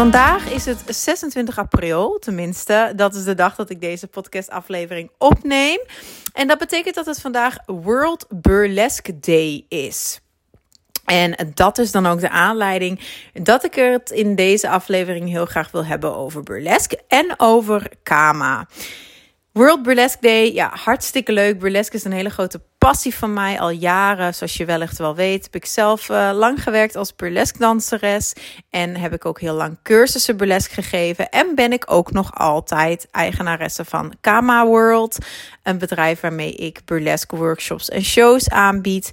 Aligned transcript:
Vandaag 0.00 0.50
is 0.50 0.64
het 0.64 0.82
26 0.86 1.58
april, 1.58 2.18
tenminste, 2.18 2.92
dat 2.96 3.14
is 3.14 3.24
de 3.24 3.34
dag 3.34 3.54
dat 3.54 3.70
ik 3.70 3.80
deze 3.80 4.06
podcastaflevering 4.06 5.10
opneem. 5.18 5.78
En 6.32 6.48
dat 6.48 6.58
betekent 6.58 6.94
dat 6.94 7.06
het 7.06 7.20
vandaag 7.20 7.56
World 7.66 8.26
Burlesque 8.28 9.18
Day 9.18 9.64
is. 9.68 10.20
En 11.04 11.52
dat 11.54 11.78
is 11.78 11.90
dan 11.90 12.06
ook 12.06 12.20
de 12.20 12.30
aanleiding 12.30 13.00
dat 13.32 13.64
ik 13.64 13.74
het 13.74 14.10
in 14.10 14.34
deze 14.34 14.68
aflevering 14.68 15.28
heel 15.28 15.46
graag 15.46 15.70
wil 15.70 15.84
hebben 15.84 16.16
over 16.16 16.42
burlesque 16.42 17.00
en 17.08 17.34
over 17.36 17.90
Kama. 18.02 18.66
World 19.52 19.82
Burlesque 19.82 20.20
Day, 20.20 20.52
ja, 20.52 20.70
hartstikke 20.74 21.32
leuk. 21.32 21.58
Burlesque 21.58 21.96
is 21.96 22.04
een 22.04 22.12
hele 22.12 22.30
grote 22.30 22.60
passie 22.78 23.14
van 23.14 23.32
mij 23.32 23.60
al 23.60 23.70
jaren. 23.70 24.34
Zoals 24.34 24.56
je 24.56 24.64
wellicht 24.64 24.98
wel 24.98 25.14
weet, 25.14 25.44
heb 25.44 25.54
ik 25.54 25.66
zelf 25.66 26.08
uh, 26.08 26.30
lang 26.34 26.62
gewerkt 26.62 26.96
als 26.96 27.16
burlesque 27.16 27.58
danseres. 27.58 28.32
En 28.70 28.96
heb 28.96 29.12
ik 29.12 29.24
ook 29.24 29.40
heel 29.40 29.54
lang 29.54 29.78
cursussen 29.82 30.36
burlesque 30.36 30.82
gegeven. 30.82 31.28
En 31.28 31.54
ben 31.54 31.72
ik 31.72 31.84
ook 31.86 32.12
nog 32.12 32.34
altijd 32.34 33.08
eigenaresse 33.10 33.84
van 33.84 34.14
Kama 34.20 34.66
World. 34.66 35.18
Een 35.62 35.78
bedrijf 35.78 36.20
waarmee 36.20 36.52
ik 36.52 36.80
burlesque 36.84 37.36
workshops 37.36 37.88
en 37.88 38.02
shows 38.02 38.50
aanbied. 38.50 39.10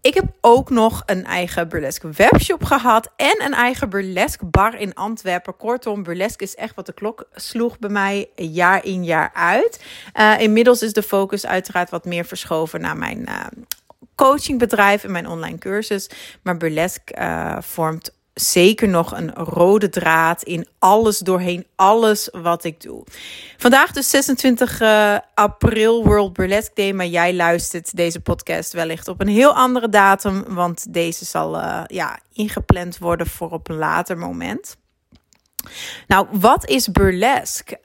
Ik 0.00 0.14
heb 0.14 0.24
ook 0.40 0.70
nog 0.70 1.02
een 1.06 1.24
eigen 1.24 1.68
burlesque 1.68 2.10
webshop 2.10 2.64
gehad 2.64 3.10
en 3.16 3.42
een 3.44 3.54
eigen 3.54 3.90
burlesque 3.90 4.46
bar 4.46 4.74
in 4.74 4.94
Antwerpen. 4.94 5.56
Kortom, 5.56 6.02
burlesque 6.02 6.44
is 6.44 6.54
echt 6.54 6.74
wat 6.74 6.86
de 6.86 6.92
klok 6.92 7.28
sloeg 7.34 7.78
bij 7.78 7.90
mij 7.90 8.28
jaar 8.34 8.84
in 8.84 9.04
jaar 9.04 9.30
uit. 9.34 9.84
Uh, 10.14 10.40
inmiddels 10.40 10.82
is 10.82 10.92
de 10.92 11.02
focus 11.02 11.46
uiteraard 11.46 11.90
wat 11.90 12.04
meer 12.04 12.24
verschoven 12.24 12.80
naar 12.80 12.96
mijn 12.96 13.18
uh, 13.28 13.46
coachingbedrijf 14.14 15.04
en 15.04 15.12
mijn 15.12 15.28
online 15.28 15.58
cursus. 15.58 16.10
Maar 16.42 16.56
burlesque 16.56 17.16
uh, 17.18 17.56
vormt 17.60 18.10
zeker 18.40 18.88
nog 18.88 19.16
een 19.16 19.34
rode 19.34 19.88
draad 19.88 20.42
in 20.42 20.66
alles 20.78 21.18
doorheen, 21.18 21.66
alles 21.76 22.28
wat 22.32 22.64
ik 22.64 22.80
doe. 22.80 23.04
Vandaag 23.56 23.92
dus 23.92 24.10
26 24.10 24.80
uh, 24.80 25.18
april 25.34 26.04
World 26.04 26.32
Burlesque 26.32 26.74
Day, 26.74 26.92
maar 26.92 27.06
jij 27.06 27.34
luistert 27.34 27.96
deze 27.96 28.20
podcast 28.20 28.72
wellicht 28.72 29.08
op 29.08 29.20
een 29.20 29.28
heel 29.28 29.54
andere 29.54 29.88
datum, 29.88 30.44
want 30.48 30.92
deze 30.92 31.24
zal 31.24 31.56
uh, 31.56 31.82
ja, 31.86 32.18
ingepland 32.32 32.98
worden 32.98 33.26
voor 33.26 33.50
op 33.50 33.68
een 33.68 33.76
later 33.76 34.18
moment. 34.18 34.76
Nou, 36.06 36.26
wat 36.30 36.68
is 36.68 36.90
burlesque? 36.90 37.78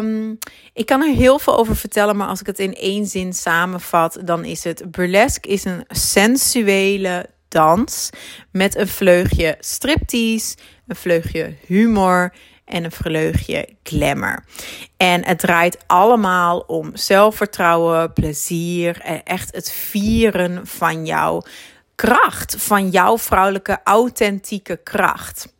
Um, 0.00 0.38
ik 0.72 0.86
kan 0.86 1.02
er 1.02 1.14
heel 1.14 1.38
veel 1.38 1.58
over 1.58 1.76
vertellen, 1.76 2.16
maar 2.16 2.28
als 2.28 2.40
ik 2.40 2.46
het 2.46 2.58
in 2.58 2.74
één 2.74 3.06
zin 3.06 3.32
samenvat, 3.32 4.18
dan 4.24 4.44
is 4.44 4.64
het 4.64 4.90
burlesque 4.90 5.50
is 5.50 5.64
een 5.64 5.84
sensuele 5.88 7.26
dans 7.52 8.10
met 8.50 8.76
een 8.76 8.88
vleugje 8.88 9.56
striptease, 9.60 10.56
een 10.86 10.96
vleugje 10.96 11.54
humor 11.66 12.32
en 12.64 12.84
een 12.84 12.92
vleugje 12.92 13.68
glamour. 13.82 14.44
En 14.96 15.24
het 15.24 15.38
draait 15.38 15.78
allemaal 15.86 16.58
om 16.58 16.90
zelfvertrouwen, 16.96 18.12
plezier 18.12 19.00
en 19.00 19.22
echt 19.22 19.54
het 19.54 19.72
vieren 19.72 20.66
van 20.66 21.06
jouw 21.06 21.42
kracht, 21.94 22.56
van 22.58 22.88
jouw 22.88 23.18
vrouwelijke 23.18 23.80
authentieke 23.84 24.76
kracht. 24.76 25.54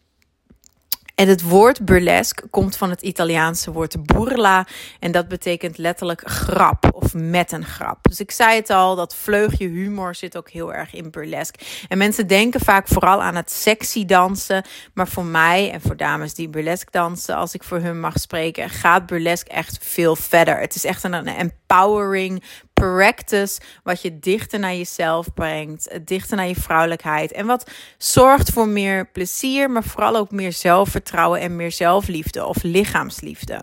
En 1.23 1.29
het 1.29 1.43
woord 1.43 1.85
burlesque 1.85 2.49
komt 2.49 2.77
van 2.77 2.91
het 2.91 3.03
Italiaanse 3.03 3.73
woord 3.73 4.07
burla. 4.07 4.67
En 5.01 5.13
dat 5.13 5.29
betekent 5.29 5.79
letterlijk 5.79 6.23
grap 6.25 6.91
of 6.95 7.15
met 7.15 7.53
een 7.53 7.65
grap. 7.65 7.99
Dus 8.03 8.21
ik 8.21 8.31
zei 8.31 8.57
het 8.57 8.71
al, 8.71 8.97
dat 8.97 9.15
vleugje 9.15 9.69
humor 9.69 10.15
zit 10.15 10.37
ook 10.37 10.51
heel 10.51 10.75
erg 10.75 10.95
in 10.95 11.11
burlesque. 11.11 11.65
En 11.89 11.99
mensen 11.99 12.27
denken 12.27 12.61
vaak 12.61 12.89
vooral 12.89 13.23
aan 13.23 13.35
het 13.35 13.51
sexy 13.51 14.05
dansen. 14.05 14.65
Maar 14.95 15.09
voor 15.09 15.25
mij 15.25 15.71
en 15.71 15.81
voor 15.81 15.97
dames 15.97 16.35
die 16.35 16.49
burlesque 16.49 16.91
dansen, 16.91 17.37
als 17.37 17.55
ik 17.55 17.63
voor 17.63 17.79
hun 17.79 18.01
mag 18.01 18.19
spreken, 18.19 18.71
gaat 18.71 19.07
burlesque 19.07 19.53
echt 19.53 19.79
veel 19.81 20.17
verder. 20.17 20.59
Het 20.59 20.75
is 20.75 20.85
echt 20.85 21.05
een 21.05 21.27
empowering 21.27 22.43
practice 22.83 23.61
wat 23.83 24.03
je 24.03 24.19
dichter 24.19 24.59
naar 24.59 24.75
jezelf 24.75 25.35
brengt, 25.35 25.99
dichter 26.05 26.37
naar 26.37 26.49
je 26.49 26.55
vrouwelijkheid 26.55 27.33
en 27.33 27.47
wat 27.47 27.71
zorgt 27.99 28.51
voor 28.51 28.69
meer 28.69 29.07
plezier, 29.07 29.71
maar 29.71 29.85
vooral 29.85 30.17
ook 30.17 30.31
meer 30.31 30.53
zelfvertrouwen 30.53 31.41
en 31.41 31.57
meer 31.57 31.73
zelfliefde 31.73 32.47
of 32.47 32.63
lichaamsliefde. 32.63 33.61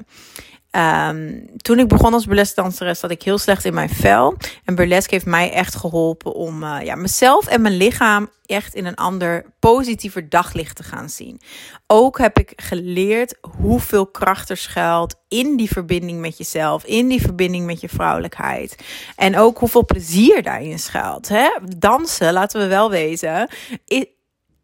Um, 0.71 1.45
toen 1.57 1.79
ik 1.79 1.87
begon 1.87 2.13
als 2.13 2.25
burlesque 2.25 2.61
danseres 2.61 2.99
zat 2.99 3.11
ik 3.11 3.23
heel 3.23 3.37
slecht 3.37 3.65
in 3.65 3.73
mijn 3.73 3.89
vel. 3.89 4.37
En 4.65 4.75
burlesque 4.75 5.13
heeft 5.13 5.25
mij 5.25 5.51
echt 5.51 5.75
geholpen 5.75 6.33
om 6.33 6.63
uh, 6.63 6.77
ja, 6.83 6.95
mezelf 6.95 7.47
en 7.47 7.61
mijn 7.61 7.77
lichaam 7.77 8.29
echt 8.45 8.75
in 8.75 8.85
een 8.85 8.95
ander 8.95 9.45
positiever 9.59 10.29
daglicht 10.29 10.75
te 10.75 10.83
gaan 10.83 11.09
zien. 11.09 11.41
Ook 11.87 12.17
heb 12.17 12.39
ik 12.39 12.53
geleerd 12.55 13.37
hoeveel 13.41 14.07
kracht 14.07 14.49
er 14.49 14.57
schuilt 14.57 15.15
in 15.27 15.57
die 15.57 15.69
verbinding 15.69 16.19
met 16.19 16.37
jezelf, 16.37 16.83
in 16.85 17.07
die 17.07 17.21
verbinding 17.21 17.65
met 17.65 17.81
je 17.81 17.89
vrouwelijkheid. 17.89 18.83
En 19.15 19.37
ook 19.37 19.57
hoeveel 19.57 19.85
plezier 19.85 20.43
daarin 20.43 20.79
schuilt. 20.79 21.27
Hè? 21.27 21.49
Dansen, 21.77 22.33
laten 22.33 22.61
we 22.61 22.67
wel 22.67 22.89
wezen, 22.89 23.49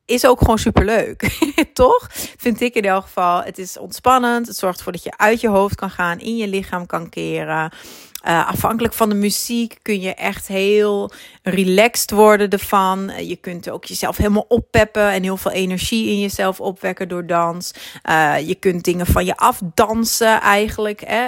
is 0.05 0.25
ook 0.25 0.39
gewoon 0.39 0.57
superleuk. 0.57 1.37
Toch? 1.73 2.07
Vind 2.37 2.61
ik 2.61 2.73
in 2.73 2.85
elk 2.85 3.03
geval. 3.03 3.43
Het 3.43 3.57
is 3.57 3.77
ontspannend. 3.77 4.47
Het 4.47 4.57
zorgt 4.57 4.77
ervoor 4.77 4.93
dat 4.93 5.03
je 5.03 5.17
uit 5.17 5.41
je 5.41 5.49
hoofd 5.49 5.75
kan 5.75 5.89
gaan, 5.89 6.19
in 6.19 6.37
je 6.37 6.47
lichaam 6.47 6.85
kan 6.85 7.09
keren. 7.09 7.71
Uh, 8.27 8.47
afhankelijk 8.47 8.93
van 8.93 9.09
de 9.09 9.15
muziek 9.15 9.77
kun 9.81 10.01
je 10.01 10.13
echt 10.13 10.47
heel 10.47 11.11
relaxed 11.43 12.11
worden 12.11 12.49
ervan. 12.49 13.11
Je 13.27 13.35
kunt 13.35 13.69
ook 13.69 13.85
jezelf 13.85 14.17
helemaal 14.17 14.45
oppeppen 14.47 15.09
en 15.09 15.23
heel 15.23 15.37
veel 15.37 15.51
energie 15.51 16.09
in 16.09 16.19
jezelf 16.19 16.59
opwekken 16.59 17.07
door 17.07 17.25
dans. 17.25 17.73
Uh, 18.09 18.47
je 18.47 18.55
kunt 18.55 18.83
dingen 18.83 19.05
van 19.05 19.25
je 19.25 19.37
afdansen 19.37 20.41
eigenlijk, 20.41 21.01
hè? 21.05 21.27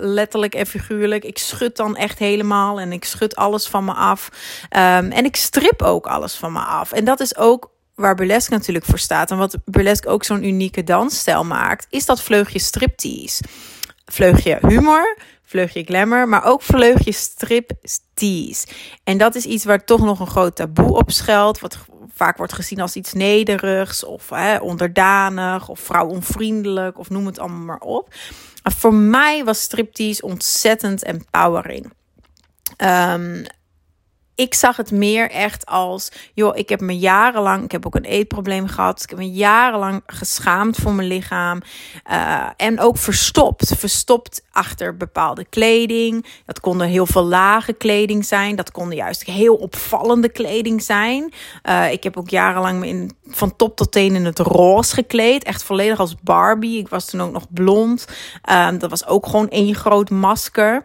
Letterlijk 0.00 0.54
en 0.54 0.66
figuurlijk. 0.66 1.24
Ik 1.24 1.38
schud 1.38 1.76
dan 1.76 1.96
echt 1.96 2.18
helemaal 2.18 2.80
en 2.80 2.92
ik 2.92 3.04
schud 3.04 3.36
alles 3.36 3.66
van 3.66 3.84
me 3.84 3.92
af. 3.92 4.28
Um, 4.62 5.12
en 5.12 5.24
ik 5.24 5.36
strip 5.36 5.82
ook 5.82 6.06
alles 6.06 6.34
van 6.34 6.52
me 6.52 6.60
af. 6.60 6.92
En 6.92 7.04
dat 7.04 7.20
is 7.20 7.36
ook 7.36 7.70
waar 7.96 8.14
burlesque 8.14 8.54
natuurlijk 8.54 8.84
voor 8.84 8.98
staat 8.98 9.30
en 9.30 9.38
wat 9.38 9.58
burlesque 9.64 10.08
ook 10.10 10.24
zo'n 10.24 10.44
unieke 10.44 10.84
dansstijl 10.84 11.44
maakt, 11.44 11.86
is 11.90 12.06
dat 12.06 12.22
vleugje 12.22 12.58
striptease. 12.58 13.42
Vleugje 14.04 14.58
humor, 14.60 15.18
vleugje 15.42 15.84
glamour, 15.84 16.28
maar 16.28 16.44
ook 16.44 16.62
vleugje 16.62 17.12
striptease. 17.12 18.66
En 19.04 19.18
dat 19.18 19.34
is 19.34 19.44
iets 19.44 19.64
waar 19.64 19.84
toch 19.84 20.00
nog 20.00 20.20
een 20.20 20.26
groot 20.26 20.56
taboe 20.56 20.96
op 20.96 21.10
schuilt, 21.10 21.60
wat 21.60 21.78
vaak 22.14 22.36
wordt 22.36 22.52
gezien 22.52 22.80
als 22.80 22.96
iets 22.96 23.12
nederigs 23.12 24.04
of 24.04 24.30
hè, 24.30 24.56
onderdanig 24.56 25.68
of 25.68 25.80
vrouwonvriendelijk 25.80 26.98
of 26.98 27.10
noem 27.10 27.26
het 27.26 27.38
allemaal 27.38 27.64
maar 27.64 27.80
op. 27.80 28.14
Maar 28.62 28.72
voor 28.72 28.94
mij 28.94 29.44
was 29.44 29.60
striptease 29.60 30.22
ontzettend 30.22 31.04
empowering. 31.04 31.92
Um, 32.76 33.44
ik 34.36 34.54
zag 34.54 34.76
het 34.76 34.90
meer 34.90 35.30
echt 35.30 35.66
als, 35.66 36.12
joh, 36.34 36.56
ik 36.56 36.68
heb 36.68 36.80
me 36.80 36.98
jarenlang, 36.98 37.64
ik 37.64 37.72
heb 37.72 37.86
ook 37.86 37.94
een 37.94 38.04
eetprobleem 38.04 38.66
gehad. 38.66 39.02
Ik 39.02 39.10
heb 39.10 39.18
me 39.18 39.30
jarenlang 39.30 40.02
geschaamd 40.06 40.76
voor 40.76 40.92
mijn 40.92 41.08
lichaam. 41.08 41.60
Uh, 42.10 42.48
en 42.56 42.80
ook 42.80 42.98
verstopt. 42.98 43.74
Verstopt 43.78 44.44
achter 44.52 44.96
bepaalde 44.96 45.44
kleding. 45.44 46.26
Dat 46.46 46.60
konden 46.60 46.88
heel 46.88 47.06
veel 47.06 47.24
lage 47.24 47.72
kleding 47.72 48.24
zijn. 48.24 48.56
Dat 48.56 48.70
konden 48.70 48.96
juist 48.96 49.24
heel 49.24 49.54
opvallende 49.54 50.28
kleding 50.28 50.82
zijn. 50.82 51.32
Uh, 51.64 51.92
ik 51.92 52.02
heb 52.02 52.16
ook 52.16 52.28
jarenlang 52.28 52.78
me 52.78 52.86
in, 52.86 53.16
van 53.26 53.56
top 53.56 53.76
tot 53.76 53.92
teen 53.92 54.14
in 54.14 54.24
het 54.24 54.38
roze 54.38 54.94
gekleed. 54.94 55.44
Echt 55.44 55.62
volledig 55.62 55.98
als 55.98 56.14
Barbie. 56.22 56.78
Ik 56.78 56.88
was 56.88 57.04
toen 57.04 57.20
ook 57.20 57.32
nog 57.32 57.46
blond. 57.50 58.06
Uh, 58.50 58.68
dat 58.78 58.90
was 58.90 59.06
ook 59.06 59.26
gewoon 59.26 59.48
één 59.48 59.74
groot 59.74 60.10
masker. 60.10 60.84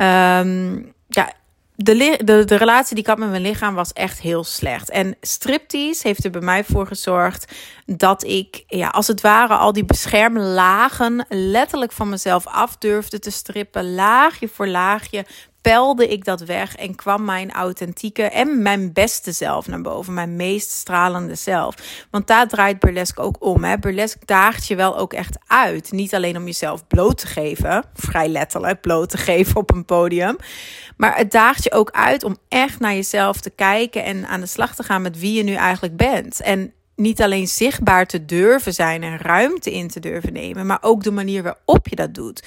Um, 0.00 0.92
ja, 1.08 1.32
de, 1.74 2.18
de, 2.24 2.44
de 2.44 2.56
relatie 2.56 2.94
die 2.94 3.04
ik 3.04 3.10
had 3.10 3.18
met 3.18 3.30
mijn 3.30 3.42
lichaam 3.42 3.74
was 3.74 3.92
echt 3.92 4.20
heel 4.20 4.44
slecht. 4.44 4.90
En 4.90 5.16
striptease 5.20 6.06
heeft 6.06 6.24
er 6.24 6.30
bij 6.30 6.40
mij 6.40 6.64
voor 6.64 6.86
gezorgd 6.86 7.52
dat 7.96 8.24
ik, 8.24 8.64
ja, 8.66 8.88
als 8.88 9.06
het 9.06 9.20
ware, 9.20 9.54
al 9.54 9.72
die 9.72 9.84
beschermlagen 9.84 11.26
letterlijk 11.28 11.92
van 11.92 12.08
mezelf 12.08 12.46
af 12.46 12.76
durfde 12.76 13.18
te 13.18 13.30
strippen, 13.30 13.94
laagje 13.94 14.48
voor 14.48 14.68
laagje, 14.68 15.24
pelde 15.62 16.08
ik 16.08 16.24
dat 16.24 16.40
weg 16.40 16.76
en 16.76 16.94
kwam 16.94 17.24
mijn 17.24 17.50
authentieke 17.50 18.22
en 18.22 18.62
mijn 18.62 18.92
beste 18.92 19.32
zelf 19.32 19.66
naar 19.66 19.80
boven. 19.80 20.14
Mijn 20.14 20.36
meest 20.36 20.70
stralende 20.70 21.34
zelf. 21.34 22.04
Want 22.10 22.26
daar 22.26 22.48
draait 22.48 22.78
burlesque 22.78 23.22
ook 23.22 23.36
om. 23.38 23.64
Hè? 23.64 23.78
Burlesque 23.78 24.26
daagt 24.26 24.66
je 24.66 24.76
wel 24.76 24.98
ook 24.98 25.12
echt 25.12 25.38
uit. 25.46 25.92
Niet 25.92 26.14
alleen 26.14 26.36
om 26.36 26.44
jezelf 26.44 26.86
bloot 26.86 27.18
te 27.18 27.26
geven, 27.26 27.84
vrij 27.94 28.28
letterlijk 28.28 28.80
bloot 28.80 29.10
te 29.10 29.18
geven 29.18 29.56
op 29.56 29.72
een 29.72 29.84
podium. 29.84 30.36
Maar 30.96 31.16
het 31.16 31.30
daagt 31.30 31.64
je 31.64 31.72
ook 31.72 31.90
uit 31.90 32.24
om 32.24 32.36
echt 32.48 32.80
naar 32.80 32.94
jezelf 32.94 33.40
te 33.40 33.50
kijken 33.50 34.04
en 34.04 34.26
aan 34.26 34.40
de 34.40 34.46
slag 34.46 34.74
te 34.74 34.82
gaan 34.82 35.02
met 35.02 35.18
wie 35.18 35.32
je 35.32 35.42
nu 35.42 35.54
eigenlijk 35.54 35.96
bent. 35.96 36.40
En 36.40 36.72
niet 36.96 37.22
alleen 37.22 37.48
zichtbaar 37.48 38.06
te 38.06 38.24
durven 38.24 38.74
zijn 38.74 39.02
en 39.02 39.18
ruimte 39.18 39.72
in 39.72 39.88
te 39.88 40.00
durven 40.00 40.32
nemen, 40.32 40.66
maar 40.66 40.78
ook 40.80 41.02
de 41.02 41.10
manier 41.10 41.42
waarop 41.42 41.88
je 41.88 41.96
dat 41.96 42.14
doet. 42.14 42.42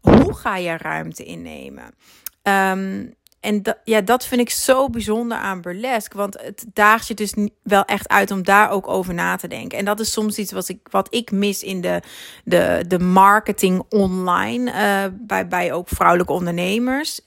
Hoe 0.00 0.34
ga 0.34 0.56
je 0.56 0.76
ruimte 0.76 1.24
innemen? 1.24 1.94
Ehm, 2.42 3.04
en 3.42 3.62
dat, 3.62 3.78
ja, 3.84 4.00
dat 4.00 4.26
vind 4.26 4.40
ik 4.40 4.50
zo 4.50 4.90
bijzonder 4.90 5.38
aan 5.38 5.60
burlesque. 5.60 6.18
Want 6.18 6.40
het 6.40 6.64
daagt 6.72 7.08
je 7.08 7.14
dus 7.14 7.34
wel 7.62 7.84
echt 7.84 8.08
uit 8.08 8.30
om 8.30 8.42
daar 8.42 8.70
ook 8.70 8.88
over 8.88 9.14
na 9.14 9.36
te 9.36 9.48
denken. 9.48 9.78
En 9.78 9.84
dat 9.84 10.00
is 10.00 10.12
soms 10.12 10.38
iets 10.38 10.52
wat 10.52 10.68
ik, 10.68 10.88
wat 10.90 11.14
ik 11.14 11.30
mis 11.30 11.62
in 11.62 11.80
de, 11.80 12.02
de, 12.44 12.84
de 12.88 12.98
marketing 12.98 13.82
online. 13.88 14.70
Uh, 14.70 15.18
bij, 15.26 15.48
bij 15.48 15.72
ook 15.72 15.88
vrouwelijke 15.88 16.32
ondernemers. 16.32 17.20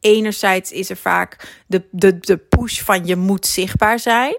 Enerzijds 0.00 0.72
is 0.72 0.90
er 0.90 0.96
vaak 0.96 1.62
de, 1.66 1.88
de, 1.90 2.18
de 2.18 2.36
push 2.36 2.80
van 2.80 3.06
je 3.06 3.16
moet 3.16 3.46
zichtbaar 3.46 3.98
zijn. 3.98 4.36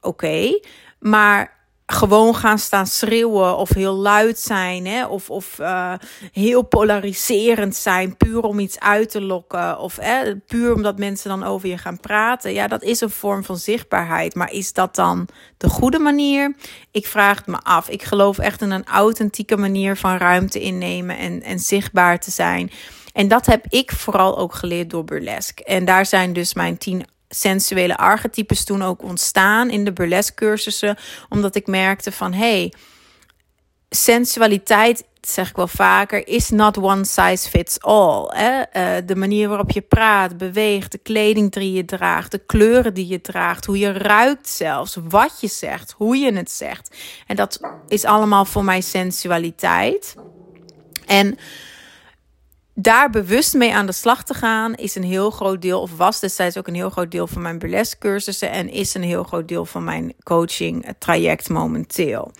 Oké. 0.00 0.60
Maar 0.98 1.56
gewoon 1.92 2.34
gaan 2.34 2.58
staan 2.58 2.86
schreeuwen 2.86 3.56
of 3.56 3.68
heel 3.68 3.94
luid 3.94 4.38
zijn 4.38 4.86
hè? 4.86 5.06
of, 5.06 5.30
of 5.30 5.58
uh, 5.58 5.92
heel 6.32 6.62
polariserend 6.62 7.76
zijn, 7.76 8.16
puur 8.16 8.42
om 8.42 8.58
iets 8.58 8.80
uit 8.80 9.10
te 9.10 9.20
lokken 9.20 9.78
of 9.78 9.96
hè, 9.96 10.36
puur 10.36 10.74
omdat 10.74 10.98
mensen 10.98 11.28
dan 11.30 11.44
over 11.44 11.68
je 11.68 11.78
gaan 11.78 12.00
praten. 12.00 12.52
Ja, 12.52 12.68
dat 12.68 12.82
is 12.82 13.00
een 13.00 13.10
vorm 13.10 13.44
van 13.44 13.56
zichtbaarheid, 13.56 14.34
maar 14.34 14.52
is 14.52 14.72
dat 14.72 14.94
dan 14.94 15.28
de 15.56 15.68
goede 15.68 15.98
manier? 15.98 16.54
Ik 16.90 17.06
vraag 17.06 17.36
het 17.36 17.46
me 17.46 17.58
af. 17.62 17.88
Ik 17.88 18.02
geloof 18.02 18.38
echt 18.38 18.60
in 18.60 18.70
een 18.70 18.86
authentieke 18.86 19.56
manier 19.56 19.96
van 19.96 20.16
ruimte 20.16 20.60
innemen 20.60 21.18
en, 21.18 21.42
en 21.42 21.58
zichtbaar 21.58 22.18
te 22.18 22.30
zijn. 22.30 22.70
En 23.12 23.28
dat 23.28 23.46
heb 23.46 23.64
ik 23.68 23.92
vooral 23.92 24.38
ook 24.38 24.54
geleerd 24.54 24.90
door 24.90 25.04
burlesque. 25.04 25.64
En 25.64 25.84
daar 25.84 26.06
zijn 26.06 26.32
dus 26.32 26.54
mijn 26.54 26.78
tien 26.78 27.06
sensuele 27.28 27.96
archetypes 27.96 28.64
toen 28.64 28.82
ook 28.82 29.02
ontstaan 29.02 29.70
in 29.70 29.84
de 29.84 29.92
burlesque 29.92 30.34
cursussen. 30.34 30.96
Omdat 31.28 31.54
ik 31.54 31.66
merkte 31.66 32.12
van 32.12 32.32
hey, 32.32 32.72
sensualiteit, 33.90 35.04
zeg 35.20 35.48
ik 35.48 35.56
wel 35.56 35.68
vaker, 35.68 36.26
is 36.26 36.50
not 36.50 36.78
one 36.78 37.04
size 37.04 37.48
fits 37.48 37.80
all. 37.80 38.24
Hè? 38.28 38.58
Uh, 38.58 39.06
de 39.06 39.16
manier 39.16 39.48
waarop 39.48 39.70
je 39.70 39.80
praat, 39.80 40.36
beweegt, 40.36 40.92
de 40.92 40.98
kleding 40.98 41.52
die 41.52 41.72
je 41.72 41.84
draagt, 41.84 42.30
de 42.30 42.38
kleuren 42.46 42.94
die 42.94 43.06
je 43.06 43.20
draagt, 43.20 43.64
hoe 43.64 43.78
je 43.78 43.92
ruikt 43.92 44.48
zelfs, 44.48 44.98
wat 45.08 45.36
je 45.40 45.48
zegt, 45.48 45.94
hoe 45.96 46.16
je 46.16 46.32
het 46.32 46.50
zegt. 46.50 46.96
En 47.26 47.36
dat 47.36 47.60
is 47.88 48.04
allemaal 48.04 48.44
voor 48.44 48.64
mij 48.64 48.80
sensualiteit. 48.80 50.14
En 51.06 51.38
daar 52.80 53.10
bewust 53.10 53.54
mee 53.54 53.74
aan 53.74 53.86
de 53.86 53.92
slag 53.92 54.24
te 54.24 54.34
gaan, 54.34 54.74
is 54.74 54.94
een 54.94 55.04
heel 55.04 55.30
groot 55.30 55.62
deel, 55.62 55.80
of 55.80 55.96
was 55.96 56.20
destijds 56.20 56.58
ook 56.58 56.66
een 56.66 56.74
heel 56.74 56.90
groot 56.90 57.10
deel 57.10 57.26
van 57.26 57.42
mijn 57.42 57.58
burlesque 57.58 57.98
cursussen 57.98 58.50
en 58.50 58.68
is 58.70 58.94
een 58.94 59.02
heel 59.02 59.24
groot 59.24 59.48
deel 59.48 59.64
van 59.64 59.84
mijn 59.84 60.12
coaching 60.22 60.86
traject 60.98 61.48
momenteel. 61.48 62.32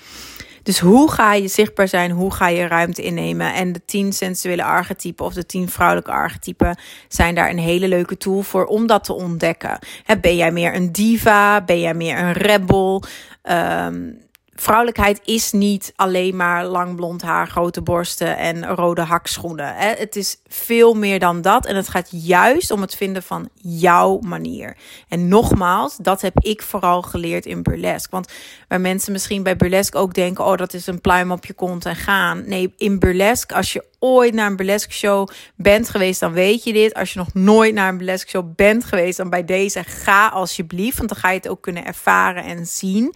Dus 0.62 0.78
hoe 0.78 1.10
ga 1.10 1.34
je 1.34 1.48
zichtbaar 1.48 1.88
zijn? 1.88 2.10
Hoe 2.10 2.32
ga 2.32 2.48
je 2.48 2.66
ruimte 2.66 3.02
innemen? 3.02 3.54
En 3.54 3.72
de 3.72 3.84
tien 3.84 4.12
sensuele 4.12 4.64
archetypen 4.64 5.24
of 5.24 5.34
de 5.34 5.46
tien 5.46 5.68
vrouwelijke 5.68 6.10
archetypen 6.10 6.78
zijn 7.08 7.34
daar 7.34 7.50
een 7.50 7.58
hele 7.58 7.88
leuke 7.88 8.16
tool 8.16 8.42
voor 8.42 8.64
om 8.64 8.86
dat 8.86 9.04
te 9.04 9.12
ontdekken. 9.12 9.78
ben 10.20 10.36
jij 10.36 10.52
meer 10.52 10.74
een 10.74 10.92
diva? 10.92 11.60
Ben 11.60 11.80
jij 11.80 11.94
meer 11.94 12.18
een 12.18 12.32
rebel? 12.32 13.02
Um, 13.42 14.27
vrouwelijkheid 14.60 15.20
is 15.24 15.52
niet 15.52 15.92
alleen 15.96 16.36
maar 16.36 16.66
lang 16.66 16.96
blond 16.96 17.22
haar, 17.22 17.48
grote 17.48 17.82
borsten 17.82 18.36
en 18.36 18.66
rode 18.66 19.00
hakschoenen. 19.00 19.74
Het 19.76 20.16
is 20.16 20.36
veel 20.46 20.94
meer 20.94 21.18
dan 21.18 21.40
dat. 21.42 21.66
En 21.66 21.76
het 21.76 21.88
gaat 21.88 22.08
juist 22.10 22.70
om 22.70 22.80
het 22.80 22.94
vinden 22.94 23.22
van 23.22 23.48
jouw 23.54 24.18
manier. 24.18 24.76
En 25.08 25.28
nogmaals, 25.28 25.96
dat 25.96 26.20
heb 26.20 26.38
ik 26.38 26.62
vooral 26.62 27.02
geleerd 27.02 27.46
in 27.46 27.62
burlesque. 27.62 28.10
Want 28.10 28.32
waar 28.68 28.80
mensen 28.80 29.12
misschien 29.12 29.42
bij 29.42 29.56
burlesque 29.56 29.98
ook 29.98 30.14
denken: 30.14 30.44
oh, 30.44 30.56
dat 30.56 30.74
is 30.74 30.86
een 30.86 31.00
pluim 31.00 31.30
op 31.32 31.46
je 31.46 31.52
kont 31.52 31.86
en 31.86 31.96
gaan. 31.96 32.42
Nee, 32.46 32.74
in 32.76 32.98
burlesque, 32.98 33.56
als 33.56 33.72
je 33.72 33.84
ooit 33.98 34.34
naar 34.34 34.46
een 34.46 34.56
burlesque 34.56 34.92
show 34.92 35.28
bent 35.56 35.88
geweest, 35.88 36.20
dan 36.20 36.32
weet 36.32 36.64
je 36.64 36.72
dit. 36.72 36.94
Als 36.94 37.12
je 37.12 37.18
nog 37.18 37.34
nooit 37.34 37.74
naar 37.74 37.88
een 37.88 37.98
burlesque 37.98 38.30
show 38.30 38.54
bent 38.54 38.84
geweest, 38.84 39.16
dan 39.16 39.30
bij 39.30 39.44
deze 39.44 39.84
ga 39.84 40.28
alsjeblieft. 40.28 40.96
Want 40.96 41.08
dan 41.08 41.18
ga 41.18 41.30
je 41.30 41.36
het 41.36 41.48
ook 41.48 41.62
kunnen 41.62 41.84
ervaren 41.84 42.44
en 42.44 42.66
zien 42.66 43.14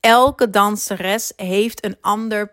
elke 0.00 0.50
danseres 0.50 1.32
heeft 1.36 1.84
een 1.84 1.96
ander 2.00 2.52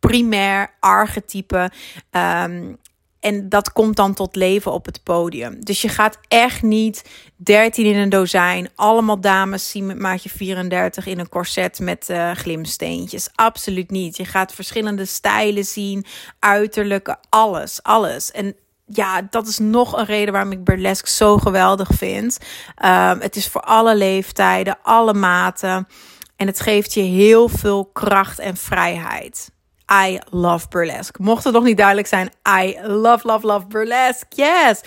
primair 0.00 0.74
archetype. 0.80 1.70
Um, 2.10 2.78
en 3.26 3.48
dat 3.48 3.72
komt 3.72 3.96
dan 3.96 4.14
tot 4.14 4.36
leven 4.36 4.72
op 4.72 4.86
het 4.86 5.02
podium. 5.02 5.64
Dus 5.64 5.82
je 5.82 5.88
gaat 5.88 6.18
echt 6.28 6.62
niet 6.62 7.04
13 7.36 7.86
in 7.86 7.96
een 7.96 8.08
dozijn. 8.08 8.68
Allemaal 8.74 9.20
dames 9.20 9.70
zien 9.70 9.86
met 9.86 9.98
maatje 9.98 10.28
34 10.28 11.06
in 11.06 11.18
een 11.18 11.28
corset 11.28 11.78
met 11.78 12.08
uh, 12.10 12.30
glimsteentjes. 12.30 13.28
Absoluut 13.34 13.90
niet. 13.90 14.16
Je 14.16 14.24
gaat 14.24 14.54
verschillende 14.54 15.04
stijlen 15.04 15.64
zien, 15.64 16.04
uiterlijke, 16.38 17.16
alles, 17.28 17.82
alles. 17.82 18.30
En 18.30 18.56
ja, 18.86 19.22
dat 19.30 19.46
is 19.46 19.58
nog 19.58 19.96
een 19.96 20.04
reden 20.04 20.32
waarom 20.32 20.52
ik 20.52 20.64
burlesque 20.64 21.10
zo 21.10 21.36
geweldig 21.36 21.88
vind. 21.92 22.38
Um, 22.84 23.20
het 23.20 23.36
is 23.36 23.48
voor 23.48 23.60
alle 23.60 23.96
leeftijden, 23.96 24.78
alle 24.82 25.14
maten. 25.14 25.86
En 26.36 26.46
het 26.46 26.60
geeft 26.60 26.94
je 26.94 27.00
heel 27.00 27.48
veel 27.48 27.84
kracht 27.84 28.38
en 28.38 28.56
vrijheid. 28.56 29.50
I 29.92 30.18
love 30.30 30.68
burlesque. 30.68 31.22
Mocht 31.22 31.44
het 31.44 31.52
nog 31.52 31.64
niet 31.64 31.76
duidelijk 31.76 32.06
zijn, 32.06 32.30
I 32.62 32.78
love, 32.82 33.26
love, 33.26 33.46
love 33.46 33.66
burlesque. 33.66 34.26
Yes! 34.28 34.80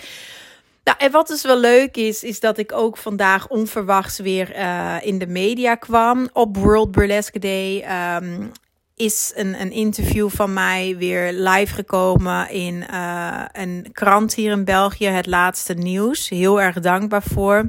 Nou, 0.84 0.98
en 0.98 1.10
wat 1.10 1.28
dus 1.28 1.42
wel 1.42 1.58
leuk 1.58 1.96
is, 1.96 2.24
is 2.24 2.40
dat 2.40 2.58
ik 2.58 2.72
ook 2.72 2.96
vandaag 2.96 3.48
onverwachts 3.48 4.18
weer 4.18 4.56
uh, 4.56 4.96
in 5.00 5.18
de 5.18 5.26
media 5.26 5.74
kwam. 5.74 6.28
Op 6.32 6.56
World 6.56 6.90
Burlesque 6.90 7.38
Day 7.40 7.84
um, 8.16 8.50
is 8.96 9.32
een, 9.34 9.60
een 9.60 9.70
interview 9.70 10.30
van 10.30 10.52
mij 10.52 10.96
weer 10.98 11.32
live 11.32 11.74
gekomen 11.74 12.50
in 12.50 12.84
uh, 12.90 13.44
een 13.52 13.88
krant 13.92 14.34
hier 14.34 14.52
in 14.52 14.64
België, 14.64 15.06
het 15.06 15.26
laatste 15.26 15.74
nieuws. 15.74 16.28
Heel 16.28 16.60
erg 16.60 16.80
dankbaar 16.80 17.22
voor. 17.22 17.68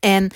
En 0.00 0.30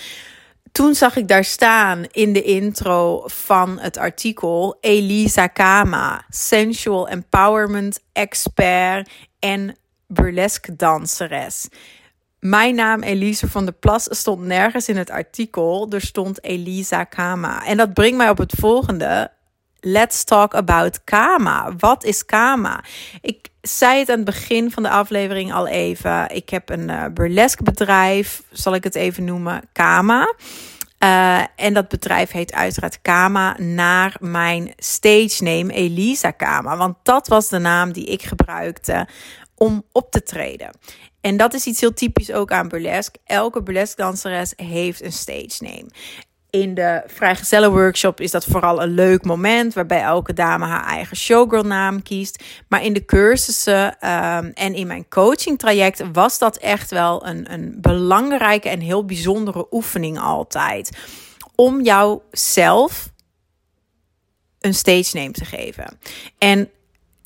toen 0.76 0.94
zag 0.94 1.16
ik 1.16 1.28
daar 1.28 1.44
staan 1.44 2.04
in 2.10 2.32
de 2.32 2.42
intro 2.42 3.22
van 3.26 3.78
het 3.78 3.96
artikel 3.96 4.76
Elisa 4.80 5.46
Kama, 5.46 6.24
sensual 6.28 7.08
empowerment 7.08 8.00
expert 8.12 9.10
en 9.38 9.76
burlesque 10.06 10.76
danseres. 10.76 11.68
Mijn 12.40 12.74
naam 12.74 13.02
Elise 13.02 13.48
van 13.48 13.64
der 13.64 13.74
Plas 13.74 14.06
stond 14.10 14.40
nergens 14.40 14.88
in 14.88 14.96
het 14.96 15.10
artikel. 15.10 15.86
Er 15.90 16.00
stond 16.00 16.44
Elisa 16.44 17.04
Kama. 17.04 17.64
En 17.64 17.76
dat 17.76 17.94
brengt 17.94 18.16
mij 18.16 18.30
op 18.30 18.38
het 18.38 18.54
volgende. 18.58 19.30
Let's 19.88 20.24
talk 20.24 20.54
about 20.54 21.04
Kama. 21.04 21.74
Wat 21.78 22.04
is 22.04 22.24
Kama? 22.24 22.84
Ik 23.20 23.48
zei 23.60 23.98
het 23.98 24.08
aan 24.08 24.16
het 24.16 24.24
begin 24.24 24.70
van 24.70 24.82
de 24.82 24.88
aflevering 24.88 25.52
al 25.52 25.66
even. 25.66 26.28
Ik 26.30 26.50
heb 26.50 26.68
een 26.68 26.88
uh, 26.88 27.04
burlesque 27.14 27.64
bedrijf, 27.64 28.42
zal 28.50 28.74
ik 28.74 28.84
het 28.84 28.94
even 28.94 29.24
noemen, 29.24 29.62
Kama. 29.72 30.34
Uh, 30.98 31.42
en 31.56 31.74
dat 31.74 31.88
bedrijf 31.88 32.30
heet 32.30 32.52
uiteraard 32.52 33.02
Kama 33.02 33.56
naar 33.58 34.16
mijn 34.20 34.72
stage 34.76 35.42
name 35.42 35.72
Elisa 35.72 36.30
Kama. 36.30 36.76
Want 36.76 36.96
dat 37.02 37.28
was 37.28 37.48
de 37.48 37.58
naam 37.58 37.92
die 37.92 38.04
ik 38.06 38.22
gebruikte 38.22 39.08
om 39.54 39.84
op 39.92 40.10
te 40.10 40.22
treden. 40.22 40.70
En 41.20 41.36
dat 41.36 41.54
is 41.54 41.66
iets 41.66 41.80
heel 41.80 41.94
typisch 41.94 42.32
ook 42.32 42.52
aan 42.52 42.68
burlesque. 42.68 43.20
Elke 43.24 43.62
burlesque 43.62 44.02
danseres 44.02 44.52
heeft 44.56 45.02
een 45.02 45.12
stage 45.12 45.64
name. 45.64 45.86
In 46.50 46.74
de 46.74 47.02
vrijgezellen 47.06 47.70
workshop 47.70 48.20
is 48.20 48.30
dat 48.30 48.44
vooral 48.44 48.82
een 48.82 48.94
leuk 48.94 49.24
moment 49.24 49.74
waarbij 49.74 50.00
elke 50.00 50.32
dame 50.32 50.64
haar 50.64 50.84
eigen 50.84 51.16
showgirl 51.16 51.62
naam 51.62 52.02
kiest. 52.02 52.44
Maar 52.68 52.84
in 52.84 52.92
de 52.92 53.04
cursussen 53.04 53.86
um, 53.86 54.52
en 54.54 54.74
in 54.74 54.86
mijn 54.86 55.08
coaching 55.08 55.58
traject 55.58 56.02
was 56.12 56.38
dat 56.38 56.56
echt 56.56 56.90
wel 56.90 57.26
een, 57.26 57.52
een 57.52 57.78
belangrijke 57.80 58.68
en 58.68 58.80
heel 58.80 59.04
bijzondere 59.04 59.66
oefening 59.70 60.18
altijd. 60.18 60.90
Om 61.54 61.82
jouzelf 61.82 63.12
een 64.60 64.74
stage 64.74 65.16
name 65.16 65.30
te 65.30 65.44
geven. 65.44 65.98
En 66.38 66.70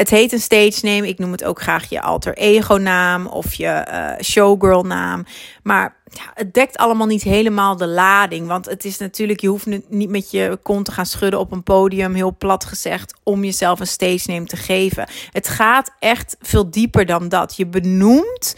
het 0.00 0.10
heet 0.10 0.32
een 0.32 0.40
stage 0.40 0.86
name. 0.86 1.08
Ik 1.08 1.18
noem 1.18 1.32
het 1.32 1.44
ook 1.44 1.60
graag 1.60 1.88
je 1.88 2.00
alter 2.02 2.36
ego 2.36 2.74
naam 2.74 3.26
of 3.26 3.54
je 3.54 3.86
uh, 3.88 4.24
showgirl 4.24 4.82
naam. 4.82 5.24
Maar 5.62 5.96
het 6.34 6.54
dekt 6.54 6.76
allemaal 6.76 7.06
niet 7.06 7.22
helemaal 7.22 7.76
de 7.76 7.86
lading. 7.86 8.46
Want 8.46 8.66
het 8.66 8.84
is 8.84 8.98
natuurlijk, 8.98 9.40
je 9.40 9.48
hoeft 9.48 9.66
niet 9.88 10.10
met 10.10 10.30
je 10.30 10.58
kont 10.62 10.84
te 10.84 10.92
gaan 10.92 11.06
schudden 11.06 11.40
op 11.40 11.52
een 11.52 11.62
podium, 11.62 12.14
heel 12.14 12.36
plat 12.36 12.64
gezegd, 12.64 13.14
om 13.22 13.44
jezelf 13.44 13.80
een 13.80 13.86
stage 13.86 14.30
name 14.30 14.46
te 14.46 14.56
geven. 14.56 15.08
Het 15.30 15.48
gaat 15.48 15.90
echt 15.98 16.36
veel 16.40 16.70
dieper 16.70 17.06
dan 17.06 17.28
dat. 17.28 17.56
Je 17.56 17.66
benoemt 17.66 18.56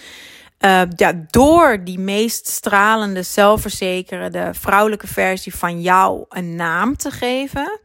uh, 0.61 0.83
ja, 0.97 1.13
door 1.31 1.81
die 1.85 1.99
meest 1.99 2.49
stralende, 2.49 3.23
zelfverzekerde 3.23 4.51
vrouwelijke 4.53 5.07
versie 5.07 5.55
van 5.55 5.81
jou 5.81 6.25
een 6.29 6.55
naam 6.55 6.97
te 6.97 7.11
geven, 7.11 7.81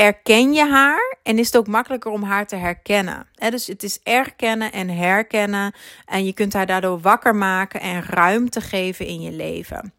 erken 0.00 0.52
je 0.52 0.66
haar 0.66 1.16
en 1.22 1.38
is 1.38 1.46
het 1.46 1.56
ook 1.56 1.66
makkelijker 1.66 2.10
om 2.10 2.22
haar 2.22 2.46
te 2.46 2.56
herkennen. 2.56 3.26
dus 3.50 3.66
het 3.66 3.82
is 3.82 4.00
erkennen 4.02 4.72
en 4.72 4.88
herkennen 4.88 5.74
en 6.06 6.24
je 6.24 6.32
kunt 6.32 6.52
haar 6.52 6.66
daardoor 6.66 7.00
wakker 7.00 7.34
maken 7.34 7.80
en 7.80 8.02
ruimte 8.02 8.60
geven 8.60 9.06
in 9.06 9.20
je 9.20 9.32
leven. 9.32 9.92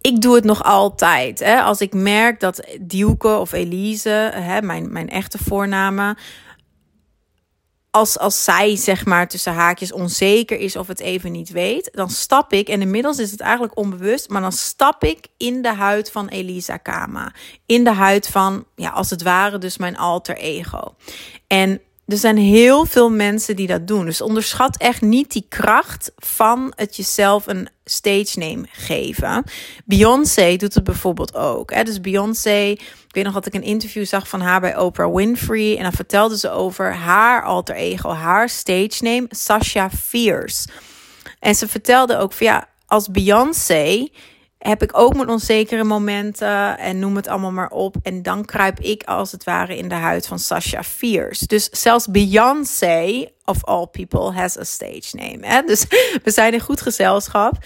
Ik 0.00 0.20
doe 0.20 0.34
het 0.34 0.44
nog 0.44 0.62
altijd. 0.62 1.42
Als 1.42 1.80
ik 1.80 1.94
merk 1.94 2.40
dat 2.40 2.66
Dielke 2.80 3.28
of 3.28 3.52
Elise, 3.52 4.32
mijn, 4.62 4.92
mijn 4.92 5.08
echte 5.08 5.38
voornamen, 5.38 6.18
als, 7.94 8.18
als 8.18 8.44
zij, 8.44 8.76
zeg 8.76 9.04
maar, 9.04 9.28
tussen 9.28 9.52
haakjes 9.52 9.92
onzeker 9.92 10.58
is 10.58 10.76
of 10.76 10.86
het 10.86 11.00
even 11.00 11.32
niet 11.32 11.50
weet, 11.50 11.90
dan 11.92 12.10
stap 12.10 12.52
ik, 12.52 12.68
en 12.68 12.80
inmiddels 12.80 13.18
is 13.18 13.30
het 13.30 13.40
eigenlijk 13.40 13.76
onbewust, 13.76 14.28
maar 14.28 14.40
dan 14.40 14.52
stap 14.52 15.04
ik 15.04 15.26
in 15.36 15.62
de 15.62 15.72
huid 15.72 16.10
van 16.10 16.28
Elisa 16.28 16.76
Kama. 16.76 17.32
In 17.66 17.84
de 17.84 17.92
huid 17.92 18.28
van, 18.28 18.64
ja, 18.76 18.90
als 18.90 19.10
het 19.10 19.22
ware, 19.22 19.58
dus 19.58 19.78
mijn 19.78 19.96
alter 19.96 20.36
ego. 20.36 20.94
En 21.46 21.80
er 22.06 22.16
zijn 22.16 22.36
heel 22.36 22.84
veel 22.84 23.10
mensen 23.10 23.56
die 23.56 23.66
dat 23.66 23.86
doen. 23.86 24.04
Dus 24.04 24.20
onderschat 24.20 24.76
echt 24.76 25.00
niet 25.00 25.32
die 25.32 25.46
kracht 25.48 26.12
van 26.16 26.72
het 26.76 26.96
jezelf 26.96 27.46
een 27.46 27.68
stage 27.84 28.38
name 28.38 28.64
geven. 28.70 29.44
Beyoncé 29.84 30.56
doet 30.56 30.74
het 30.74 30.84
bijvoorbeeld 30.84 31.34
ook. 31.34 31.72
Hè? 31.72 31.82
Dus 31.82 32.00
Beyoncé, 32.00 32.76
ik 33.12 33.18
weet 33.18 33.32
nog 33.32 33.42
dat 33.42 33.54
ik 33.54 33.54
een 33.54 33.68
interview 33.68 34.06
zag 34.06 34.28
van 34.28 34.40
haar 34.40 34.60
bij 34.60 34.76
Oprah 34.76 35.14
Winfrey. 35.14 35.76
En 35.76 35.82
dan 35.82 35.92
vertelde 35.92 36.38
ze 36.38 36.50
over 36.50 36.94
haar 36.94 37.44
alter 37.44 37.74
ego, 37.74 38.10
haar 38.10 38.48
stage 38.48 39.02
name, 39.04 39.26
Sasha 39.28 39.90
Fierce. 39.90 40.68
En 41.38 41.54
ze 41.54 41.68
vertelde 41.68 42.16
ook 42.16 42.32
van 42.32 42.46
ja, 42.46 42.68
als 42.86 43.10
Beyoncé 43.10 44.08
heb 44.62 44.82
ik 44.82 44.98
ook 44.98 45.14
mijn 45.14 45.28
onzekere 45.28 45.84
momenten 45.84 46.78
en 46.78 46.98
noem 46.98 47.16
het 47.16 47.28
allemaal 47.28 47.52
maar 47.52 47.70
op. 47.70 47.96
En 48.02 48.22
dan 48.22 48.44
kruip 48.44 48.80
ik 48.80 49.02
als 49.02 49.32
het 49.32 49.44
ware 49.44 49.76
in 49.76 49.88
de 49.88 49.94
huid 49.94 50.26
van 50.26 50.38
Sasha 50.38 50.82
Fierce. 50.82 51.46
Dus 51.46 51.68
zelfs 51.70 52.06
Beyoncé, 52.06 53.28
of 53.44 53.64
all 53.64 53.86
people, 53.86 54.32
has 54.32 54.58
a 54.58 54.64
stage 54.64 55.16
name. 55.16 55.38
Hè? 55.40 55.62
Dus 55.62 55.86
we 56.24 56.30
zijn 56.30 56.52
in 56.52 56.60
goed 56.60 56.80
gezelschap. 56.80 57.58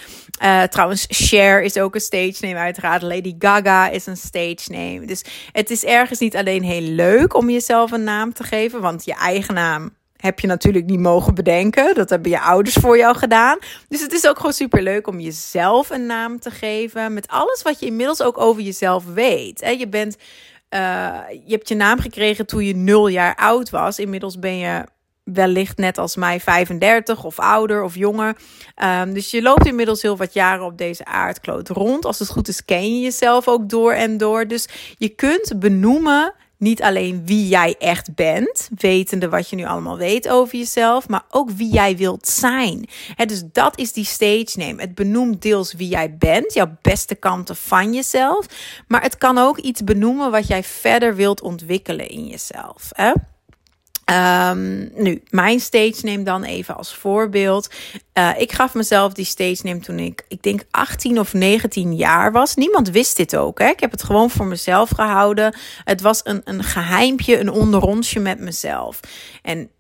Uh, 0.43 0.63
trouwens, 0.63 1.07
Cher 1.09 1.63
is 1.63 1.79
ook 1.79 1.95
een 1.95 2.01
stage 2.01 2.37
name 2.41 2.59
uiteraard. 2.59 3.03
Lady 3.03 3.35
Gaga 3.39 3.89
is 3.89 4.07
een 4.07 4.17
stage 4.17 4.71
name. 4.71 5.07
Dus 5.07 5.25
het 5.53 5.71
is 5.71 5.85
ergens 5.85 6.19
niet 6.19 6.37
alleen 6.37 6.63
heel 6.63 6.81
leuk 6.91 7.35
om 7.35 7.51
jezelf 7.51 7.91
een 7.91 8.05
naam 8.05 8.33
te 8.33 8.45
geven. 8.45 8.81
Want 8.81 9.05
je 9.05 9.15
eigen 9.15 9.55
naam 9.55 9.91
heb 10.27 10.41
je 10.41 10.47
natuurlijk 10.47 10.87
niet 10.87 11.01
mogen 11.01 11.35
bedenken. 11.35 11.95
Dat 11.95 12.11
hebben 12.11 12.31
je 12.31 12.41
ouders 12.41 12.75
voor 12.75 12.99
jou 12.99 13.17
gedaan. 13.17 13.59
Dus 13.89 14.01
het 14.01 14.13
is 14.13 14.27
ook 14.27 14.37
gewoon 14.37 14.53
super 14.53 14.83
leuk 14.83 15.07
om 15.07 15.21
jezelf 15.21 15.91
een 15.91 16.07
naam 16.07 16.41
te 16.41 16.51
geven. 16.51 17.15
Met 17.15 17.29
alles 17.29 17.63
wat 17.63 17.81
je 17.81 17.87
inmiddels 17.87 18.23
ook 18.23 18.39
over 18.39 18.63
jezelf 18.63 19.05
weet. 19.05 19.75
Je, 19.79 19.89
bent, 19.89 20.17
uh, 20.71 20.81
je 21.45 21.53
hebt 21.53 21.69
je 21.69 21.75
naam 21.75 22.01
gekregen 22.01 22.47
toen 22.47 22.65
je 22.65 22.77
nul 22.77 23.09
jaar 23.09 23.35
oud 23.37 23.71
was. 23.71 23.99
Inmiddels 23.99 24.39
ben 24.39 24.57
je 24.57 24.85
wellicht 25.25 25.79
net 25.79 25.99
als 25.99 26.17
mij 26.17 26.41
35 26.41 27.25
of 27.25 27.39
ouder 27.39 27.83
of 27.83 27.95
jonger. 27.95 28.37
Um, 28.83 29.13
dus 29.13 29.31
je 29.31 29.43
loopt 29.43 29.67
inmiddels 29.67 30.03
heel 30.03 30.17
wat 30.17 30.33
jaren 30.33 30.65
op 30.65 30.79
deze 30.79 31.05
aardkloot 31.05 31.69
rond. 31.69 32.05
Als 32.05 32.19
het 32.19 32.29
goed 32.29 32.49
is, 32.49 32.65
ken 32.65 32.95
je 32.95 33.01
jezelf 33.01 33.49
ook 33.49 33.69
door 33.69 33.93
en 33.93 34.17
door. 34.17 34.47
Dus 34.47 34.69
je 34.99 35.09
kunt 35.09 35.53
benoemen 35.59 36.35
niet 36.59 36.83
alleen 36.83 37.23
wie 37.27 37.49
jij 37.49 37.75
echt 37.79 38.15
bent, 38.15 38.69
wetende 38.75 39.29
wat 39.29 39.51
je 39.51 39.57
nu 39.57 39.65
allemaal 39.65 39.97
weet 39.97 40.29
over 40.29 40.59
jezelf, 40.59 41.09
maar 41.09 41.23
ook 41.31 41.51
wie 41.51 41.73
jij 41.73 41.97
wilt 41.97 42.29
zijn. 42.29 42.89
dus 43.27 43.43
dat 43.53 43.79
is 43.79 43.93
die 43.93 44.05
stage 44.05 44.59
name. 44.59 44.81
Het 44.81 44.95
benoemt 44.95 45.43
deels 45.43 45.73
wie 45.73 45.89
jij 45.89 46.17
bent, 46.17 46.53
jouw 46.53 46.77
beste 46.83 47.15
kanten 47.15 47.57
van 47.57 47.95
jezelf, 47.95 48.47
maar 48.89 49.03
het 49.03 49.19
kan 49.19 49.39
ook 49.39 49.59
iets 49.59 49.85
benoemen 49.85 50.31
wat 50.31 50.47
jij 50.47 50.63
verder 50.63 51.15
wilt 51.15 51.43
ontwikkelen 51.43 52.09
in 52.09 52.27
jezelf. 52.27 52.91
Um, 54.13 54.91
nu, 54.95 55.23
mijn 55.31 55.61
stage 55.61 55.99
name 56.03 56.23
dan 56.23 56.45
even 56.45 56.77
als 56.77 56.95
voorbeeld. 56.95 57.75
Uh, 58.15 58.31
ik 58.39 58.53
gaf 58.53 58.75
mezelf 58.75 59.13
die 59.13 59.25
stage 59.25 59.61
name 59.63 59.81
toen 59.81 59.99
ik, 59.99 60.25
ik 60.29 60.43
denk 60.43 60.63
18 60.71 61.19
of 61.19 61.33
19 61.33 61.97
jaar 61.97 62.33
was. 62.33 62.55
Niemand 62.55 62.91
wist 62.91 63.17
dit 63.17 63.37
ook. 63.37 63.59
Hè? 63.59 63.69
Ik 63.69 63.81
heb 63.81 63.91
het 63.91 64.03
gewoon 64.03 64.31
voor 64.31 64.47
mezelf 64.47 64.91
gehouden. 64.91 65.57
Het 65.85 66.01
was 66.01 66.21
een, 66.25 66.41
een 66.45 66.63
geheimpje, 66.65 67.39
een 67.39 67.51
onderrondje 67.51 68.21
met 68.21 68.41
mezelf. 68.41 69.01
En 69.43 69.71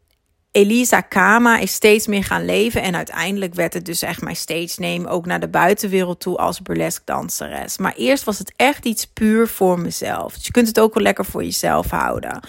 Elisa 0.56 1.00
Kama 1.00 1.58
is 1.58 1.72
steeds 1.72 2.06
meer 2.06 2.24
gaan 2.24 2.44
leven. 2.44 2.82
En 2.82 2.96
uiteindelijk 2.96 3.54
werd 3.54 3.74
het 3.74 3.84
dus 3.84 4.02
echt 4.02 4.20
mijn 4.20 4.36
stage 4.36 4.80
name 4.80 5.08
ook 5.08 5.26
naar 5.26 5.40
de 5.40 5.48
buitenwereld 5.48 6.20
toe 6.20 6.36
als 6.36 6.62
burlesque 6.62 7.04
danseres. 7.04 7.78
Maar 7.78 7.94
eerst 7.96 8.24
was 8.24 8.38
het 8.38 8.52
echt 8.56 8.84
iets 8.84 9.06
puur 9.06 9.48
voor 9.48 9.80
mezelf. 9.80 10.34
Dus 10.34 10.46
je 10.46 10.52
kunt 10.52 10.68
het 10.68 10.80
ook 10.80 10.94
wel 10.94 11.02
lekker 11.02 11.24
voor 11.24 11.44
jezelf 11.44 11.90
houden. 11.90 12.40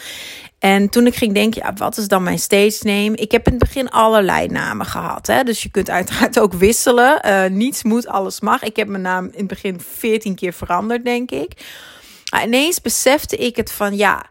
En 0.60 0.90
toen 0.90 1.08
ik 1.08 1.16
ging 1.16 1.34
denken, 1.34 1.62
ja, 1.66 1.74
wat 1.74 1.98
is 1.98 2.08
dan 2.08 2.24
mijn 2.24 2.40
stage 2.40 2.80
name? 2.82 3.16
Ik 3.16 3.32
heb 3.32 3.46
in 3.46 3.52
het 3.54 3.62
begin 3.62 3.90
allerlei 3.90 4.48
namen 4.48 4.86
gehad. 4.86 5.28
Hè? 5.28 5.44
Dus 5.44 5.64
je 5.64 5.70
kunt 5.70 5.90
uiteraard 5.90 6.40
ook 6.40 6.54
wisselen. 6.54 7.22
Uh, 7.26 7.46
niets 7.46 7.84
moet, 7.84 8.08
alles 8.08 8.40
mag. 8.40 8.64
Ik 8.64 8.76
heb 8.76 8.88
mijn 8.88 9.02
naam 9.02 9.26
in 9.26 9.38
het 9.38 9.48
begin 9.48 9.80
14 9.80 10.36
keer 10.36 10.54
veranderd, 10.54 11.06
denk 11.06 11.32
ik. 11.32 11.52
Maar 12.32 12.44
ineens 12.44 12.82
besefte 12.82 13.38
ik 13.38 13.56
het 13.56 13.72
van, 13.72 13.96
ja, 13.96 14.26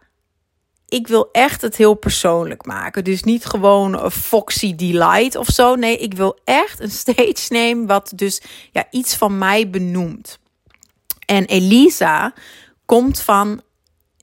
ik 0.89 1.07
wil 1.07 1.29
echt 1.33 1.63
het 1.63 1.77
heel 1.77 1.95
persoonlijk 1.95 2.67
maken. 2.67 3.05
Dus 3.05 3.23
niet 3.23 3.45
gewoon 3.45 4.11
Foxy 4.11 4.75
Delight 4.75 5.37
of 5.37 5.47
zo. 5.47 5.75
Nee, 5.75 5.99
ik 5.99 6.15
wil 6.15 6.39
echt 6.45 6.81
een 6.81 6.91
stage 6.91 7.47
name 7.49 7.87
wat 7.87 8.13
dus 8.15 8.41
ja, 8.73 8.87
iets 8.91 9.17
van 9.17 9.39
mij 9.39 9.71
benoemt. 9.71 10.39
En 11.27 11.45
Elisa 11.45 12.35
komt 12.85 13.21
van 13.21 13.63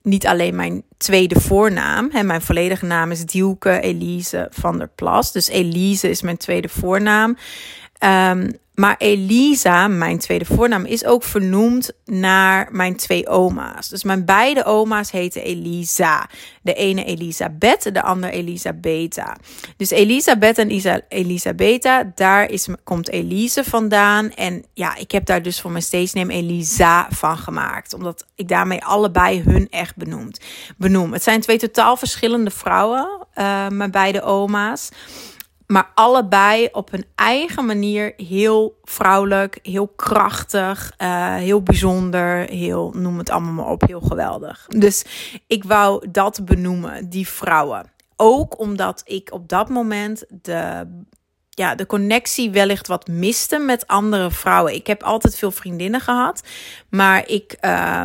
niet 0.04 0.28
alleen 0.28 0.56
mijn 0.56 0.84
tweede 0.98 1.40
voornaam. 1.40 2.10
Hè, 2.12 2.24
mijn 2.24 2.42
volledige 2.42 2.86
naam 2.86 3.12
is 3.12 3.26
Dielke 3.26 3.80
Elise 3.80 4.48
van 4.52 4.78
der 4.78 4.90
Plas. 4.96 5.32
Dus 5.32 5.48
Elise 5.48 6.10
is 6.10 6.22
mijn 6.22 6.38
tweede 6.38 6.70
voornaam. 6.70 7.38
Um, 8.00 8.52
maar 8.76 8.96
Elisa, 8.98 9.88
mijn 9.88 10.18
tweede 10.20 10.46
voornaam, 10.46 10.86
is 10.86 11.06
ook 11.06 11.24
vernoemd 11.24 11.92
naar 12.06 12.68
mijn 12.72 12.96
twee 12.96 13.28
oma's. 13.28 13.90
Dus 13.90 14.04
mijn 14.04 14.26
beide 14.26 14.66
oma's 14.66 15.12
heten 15.12 15.44
Elisa. 15.44 16.30
De 16.62 16.74
ene 16.74 17.04
Elisabeth, 17.04 17.94
de 17.94 18.02
andere 18.02 18.32
Elisabetta. 18.32 19.38
Dus 19.78 19.90
Elisabeth 19.90 20.58
en 20.58 20.72
Isa, 20.72 21.02
Elisabetta, 21.08 22.12
daar 22.16 22.50
is, 22.50 22.68
komt 22.84 23.10
Elise 23.10 23.64
vandaan. 23.64 24.32
En 24.32 24.64
ja, 24.74 24.96
ik 24.96 25.12
heb 25.12 25.26
daar 25.26 25.42
dus 25.42 25.62
voor 25.62 25.72
mijn 25.72 26.10
name 26.14 26.34
Elisa 26.34 27.08
van 27.10 27.38
gemaakt. 27.38 27.94
Omdat 27.94 28.26
ik 28.36 28.48
daarmee 28.48 28.84
allebei 28.84 29.42
hun 29.42 29.68
echt 29.70 29.96
benoemd, 29.96 30.40
benoem. 30.78 31.14
Het 31.14 31.24
zijn 31.24 31.42
twee 31.42 31.58
totaal 31.58 31.98
verschillende 31.98 32.52
vrouwen, 32.52 33.28
uh, 33.36 33.68
mijn 33.68 33.92
beide 33.92 34.22
oma's. 34.22 34.90
Maar 35.68 35.92
allebei 35.94 36.70
op 36.72 36.92
hun 36.92 37.06
eigen 37.16 37.66
manier 37.66 38.14
heel 38.18 38.80
vrouwelijk, 38.84 39.60
heel 39.62 39.88
krachtig, 39.88 40.94
uh, 40.98 41.36
heel 41.36 41.64
bijzonder, 41.64 42.50
heel, 42.50 42.94
noem 42.96 43.18
het 43.18 43.30
allemaal 43.30 43.54
maar 43.54 43.72
op, 43.72 43.82
heel 43.88 44.02
geweldig. 44.02 44.66
Dus 44.68 45.06
ik 45.48 45.64
wou 45.64 46.12
dat 46.12 46.46
benoemen, 46.46 47.10
die 47.10 47.28
vrouwen. 47.28 47.92
Ook 48.16 48.60
omdat 48.60 49.02
ik 49.06 49.32
op 49.32 49.50
dat 49.50 49.70
moment 49.70 50.26
de, 50.42 50.88
ja, 51.50 51.76
de 51.76 51.86
connectie 51.86 52.52
wellicht 52.52 52.88
wat 52.88 53.08
miste 53.08 53.58
met 53.58 53.88
andere 53.88 54.32
vrouwen. 54.32 54.74
Ik 54.74 54.88
heb 54.88 55.04
altijd 55.04 55.38
veel 55.38 55.52
vriendinnen 55.52 56.02
gehad, 56.02 56.44
maar 56.90 57.28
ik. 57.28 57.58
Uh, 57.62 58.04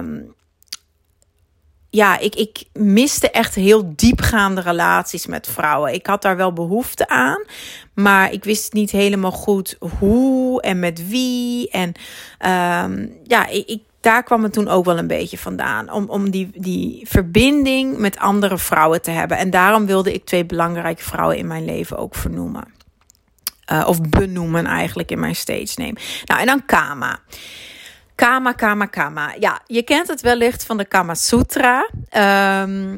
ja, 1.91 2.19
ik, 2.19 2.35
ik 2.35 2.65
miste 2.73 3.31
echt 3.31 3.55
heel 3.55 3.93
diepgaande 3.97 4.61
relaties 4.61 5.27
met 5.27 5.47
vrouwen. 5.47 5.95
Ik 5.95 6.07
had 6.07 6.23
daar 6.23 6.37
wel 6.37 6.53
behoefte 6.53 7.09
aan, 7.09 7.45
maar 7.95 8.33
ik 8.33 8.45
wist 8.45 8.73
niet 8.73 8.91
helemaal 8.91 9.31
goed 9.31 9.77
hoe 9.99 10.63
en 10.63 10.79
met 10.79 11.09
wie. 11.09 11.71
En 11.71 11.93
um, 12.93 13.19
ja, 13.25 13.47
ik, 13.47 13.81
daar 14.01 14.23
kwam 14.23 14.43
het 14.43 14.53
toen 14.53 14.69
ook 14.69 14.85
wel 14.85 14.99
een 14.99 15.07
beetje 15.07 15.39
vandaan. 15.39 15.93
Om, 15.93 16.09
om 16.09 16.31
die, 16.31 16.51
die 16.55 17.07
verbinding 17.09 17.99
met 17.99 18.19
andere 18.19 18.59
vrouwen 18.59 19.03
te 19.03 19.11
hebben. 19.11 19.37
En 19.37 19.51
daarom 19.51 19.87
wilde 19.87 20.13
ik 20.13 20.25
twee 20.25 20.45
belangrijke 20.47 21.03
vrouwen 21.03 21.37
in 21.37 21.47
mijn 21.47 21.65
leven 21.65 21.99
ook 21.99 22.15
vernoemen. 22.15 22.77
Uh, 23.73 23.85
of 23.87 24.01
benoemen 24.01 24.67
eigenlijk 24.67 25.11
in 25.11 25.21
mijn 25.21 25.37
stage 25.37 25.81
name. 25.81 25.97
Nou, 26.25 26.41
en 26.41 26.47
dan 26.47 26.65
Kama. 26.67 27.21
Kama, 28.19 28.53
Kama, 28.53 28.87
Kama. 28.87 29.35
Ja, 29.39 29.61
je 29.67 29.83
kent 29.83 30.09
het 30.09 30.21
wellicht 30.21 30.65
van 30.65 30.77
de 30.77 30.85
Kama 30.85 31.15
Sutra. 31.15 31.91
Um, 32.63 32.95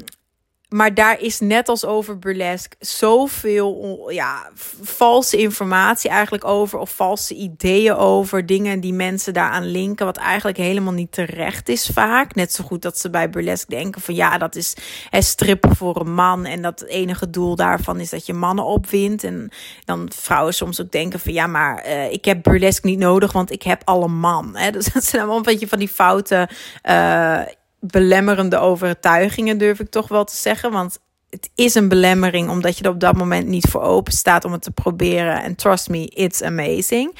maar 0.70 0.94
daar 0.94 1.20
is 1.20 1.40
net 1.40 1.68
als 1.68 1.84
over 1.84 2.18
burlesque 2.18 2.76
zoveel 2.78 4.10
ja, 4.10 4.50
valse 4.82 5.36
informatie 5.36 6.10
eigenlijk 6.10 6.44
over. 6.44 6.78
Of 6.78 6.90
valse 6.90 7.34
ideeën 7.34 7.94
over. 7.94 8.46
Dingen 8.46 8.80
die 8.80 8.92
mensen 8.92 9.32
daaraan 9.32 9.70
linken. 9.70 10.06
Wat 10.06 10.16
eigenlijk 10.16 10.58
helemaal 10.58 10.92
niet 10.92 11.12
terecht 11.12 11.68
is 11.68 11.90
vaak. 11.92 12.34
Net 12.34 12.52
zo 12.52 12.64
goed 12.64 12.82
dat 12.82 12.98
ze 12.98 13.10
bij 13.10 13.30
burlesque 13.30 13.74
denken 13.74 14.00
van 14.00 14.14
ja, 14.14 14.38
dat 14.38 14.56
is 14.56 14.76
hè, 15.08 15.22
strippen 15.22 15.76
voor 15.76 16.00
een 16.00 16.14
man. 16.14 16.44
En 16.44 16.62
dat 16.62 16.80
het 16.80 16.88
enige 16.88 17.30
doel 17.30 17.56
daarvan 17.56 18.00
is 18.00 18.10
dat 18.10 18.26
je 18.26 18.34
mannen 18.34 18.64
opwint. 18.64 19.24
En 19.24 19.50
dan 19.84 20.10
vrouwen 20.14 20.54
soms 20.54 20.80
ook 20.80 20.90
denken 20.90 21.20
van 21.20 21.32
ja, 21.32 21.46
maar 21.46 21.86
uh, 21.86 22.12
ik 22.12 22.24
heb 22.24 22.42
burlesque 22.42 22.88
niet 22.88 22.98
nodig, 22.98 23.32
want 23.32 23.52
ik 23.52 23.62
heb 23.62 23.82
al 23.84 24.02
een 24.02 24.18
man. 24.18 24.56
Hè? 24.56 24.70
Dus 24.80 24.92
dat 24.92 25.04
zijn 25.04 25.22
allemaal 25.22 25.38
een 25.38 25.52
beetje 25.52 25.68
van 25.68 25.78
die 25.78 25.88
fouten. 25.88 26.48
Uh, 26.84 27.40
belemmerende 27.80 28.58
overtuigingen, 28.58 29.58
durf 29.58 29.80
ik 29.80 29.90
toch 29.90 30.08
wel 30.08 30.24
te 30.24 30.36
zeggen. 30.36 30.70
Want 30.72 30.98
het 31.30 31.50
is 31.54 31.74
een 31.74 31.88
belemmering 31.88 32.48
omdat 32.48 32.78
je 32.78 32.84
er 32.84 32.90
op 32.90 33.00
dat 33.00 33.16
moment 33.16 33.46
niet 33.46 33.68
voor 33.70 33.82
open 33.82 34.12
staat 34.12 34.44
om 34.44 34.52
het 34.52 34.62
te 34.62 34.70
proberen. 34.70 35.42
En 35.42 35.54
trust 35.54 35.88
me, 35.88 36.06
it's 36.06 36.42
amazing. 36.42 37.14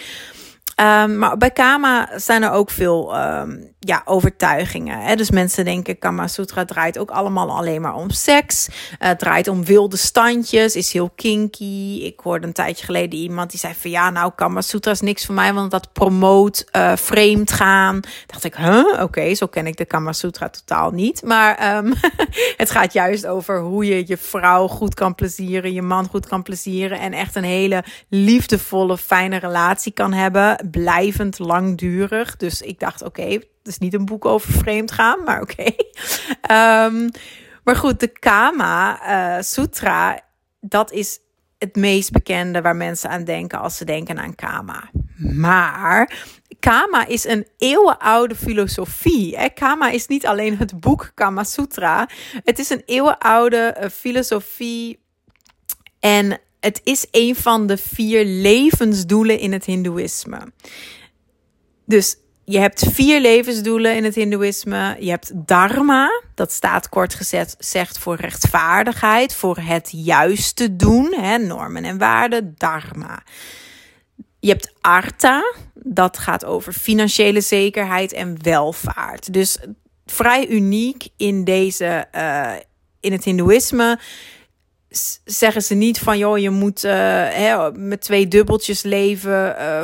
Um, 0.81 1.19
maar 1.19 1.37
bij 1.37 1.51
Kama 1.51 2.09
zijn 2.17 2.43
er 2.43 2.51
ook 2.51 2.71
veel 2.71 3.17
um, 3.19 3.73
ja, 3.79 4.03
overtuigingen. 4.05 5.01
Hè? 5.01 5.15
Dus 5.15 5.31
mensen 5.31 5.65
denken 5.65 5.99
Kama 5.99 6.27
Sutra 6.27 6.65
draait 6.65 6.99
ook 6.99 7.11
allemaal 7.11 7.51
alleen 7.51 7.81
maar 7.81 7.95
om 7.95 8.11
seks. 8.11 8.69
Uh, 8.69 8.75
het 8.99 9.19
draait 9.19 9.49
om 9.49 9.65
wilde 9.65 9.97
standjes, 9.97 10.77
is 10.77 10.93
heel 10.93 11.11
kinky. 11.15 12.01
Ik 12.03 12.21
hoorde 12.21 12.47
een 12.47 12.53
tijdje 12.53 12.85
geleden 12.85 13.19
iemand 13.19 13.51
die 13.51 13.59
zei 13.59 13.75
van 13.75 13.91
ja, 13.91 14.11
nou 14.11 14.33
Kama 14.37 14.61
Sutra 14.61 14.91
is 14.91 15.01
niks 15.01 15.27
voor 15.27 15.35
mij, 15.35 15.53
want 15.53 15.71
dat 15.71 15.93
promoot 15.93 16.67
uh, 16.77 16.97
vreemd 16.97 17.53
gaan. 17.53 18.01
Dacht 18.27 18.45
ik, 18.45 18.55
huh? 18.55 19.03
Oké, 19.03 19.35
zo 19.35 19.47
ken 19.47 19.67
ik 19.67 19.77
de 19.77 19.85
Kama 19.85 20.13
Sutra 20.13 20.49
totaal 20.49 20.91
niet. 20.91 21.23
Maar 21.23 21.77
um, 21.77 21.95
het 22.57 22.71
gaat 22.71 22.93
juist 22.93 23.27
over 23.27 23.61
hoe 23.61 23.87
je 23.87 24.05
je 24.07 24.17
vrouw 24.17 24.67
goed 24.67 24.95
kan 24.95 25.15
plezieren, 25.15 25.73
je 25.73 25.83
man 25.83 26.09
goed 26.09 26.27
kan 26.27 26.43
plezieren 26.43 27.01
en 27.01 27.13
echt 27.13 27.37
een 27.37 27.45
hele 27.45 27.85
liefdevolle, 28.09 28.99
fijne 28.99 29.37
relatie 29.37 29.93
kan 29.93 30.13
hebben 30.13 30.69
blijvend 30.71 31.39
langdurig. 31.39 32.37
Dus 32.37 32.63
ik 32.63 32.79
dacht, 32.81 33.03
oké, 33.03 33.21
okay, 33.21 33.33
het 33.33 33.49
is 33.63 33.79
niet 33.79 33.95
een 33.95 34.05
boek 34.05 34.25
over 34.25 34.53
vreemd 34.53 34.93
gaan, 34.93 35.23
maar 35.25 35.41
oké. 35.41 35.65
Um, 36.53 37.11
maar 37.65 37.77
goed, 37.77 38.01
de 38.01 38.09
Kama 38.09 39.01
uh, 39.37 39.43
Sutra, 39.43 40.21
dat 40.61 40.93
is 40.93 41.19
het 41.59 41.77
meest 41.77 42.11
bekende 42.11 42.61
waar 42.61 42.77
mensen 42.77 43.11
aan 43.11 43.25
denken 43.25 43.61
als 43.61 43.77
ze 43.77 43.85
denken 43.85 44.19
aan 44.19 44.35
Kama. 44.35 44.91
Maar 45.17 46.13
Kama 46.61 47.07
is 47.07 47.25
een 47.25 47.47
eeuwenoude 47.59 48.35
filosofie. 48.35 49.37
Hè? 49.37 49.49
Kama 49.49 49.91
is 49.91 50.07
niet 50.07 50.27
alleen 50.27 50.57
het 50.57 50.81
boek 50.81 51.11
Kama 51.15 51.45
Sutra. 51.45 52.09
Het 52.45 52.59
is 52.59 52.71
een 52.71 52.83
eeuwenoude 52.87 53.77
uh, 53.81 53.89
filosofie. 53.89 54.99
En 56.01 56.41
het 56.61 56.81
is 56.85 57.07
een 57.11 57.37
van 57.37 57.67
de 57.67 57.77
vier 57.77 58.25
levensdoelen 58.25 59.39
in 59.39 59.53
het 59.53 59.65
Hindoeïsme. 59.65 60.53
Dus 61.85 62.17
je 62.45 62.59
hebt 62.59 62.87
vier 62.93 63.21
levensdoelen 63.21 63.97
in 63.97 64.05
het 64.05 64.15
Hindoeïsme. 64.15 64.97
Je 64.99 65.11
hebt 65.11 65.47
dharma, 65.47 66.23
dat 66.35 66.53
staat 66.53 66.89
kort 66.89 67.15
gezet 67.15 67.55
zegt 67.59 67.99
voor 67.99 68.17
rechtvaardigheid, 68.17 69.35
voor 69.35 69.57
het 69.59 69.89
juiste 69.93 70.77
doen, 70.77 71.15
hè, 71.15 71.39
normen 71.39 71.85
en 71.85 71.99
waarden, 71.99 72.55
dharma. 72.57 73.23
Je 74.41 74.49
hebt 74.49 74.73
artha, 74.81 75.55
dat 75.75 76.19
gaat 76.19 76.45
over 76.45 76.73
financiële 76.73 77.41
zekerheid 77.41 78.13
en 78.13 78.43
welvaart. 78.43 79.33
Dus 79.33 79.59
vrij 80.07 80.49
uniek 80.49 81.09
in 81.17 81.45
deze, 81.45 82.07
uh, 82.15 82.53
in 83.01 83.13
het 83.13 83.25
Hindoeïsme 83.25 83.99
zeggen 85.25 85.63
ze 85.63 85.75
niet 85.75 85.99
van 85.99 86.19
joh, 86.19 86.39
je 86.39 86.51
moet 86.51 86.85
uh, 86.85 86.93
hè, 86.93 87.73
met 87.73 88.01
twee 88.01 88.29
dubbeltjes 88.29 88.83
leven, 88.83 89.57
uh, 89.59 89.83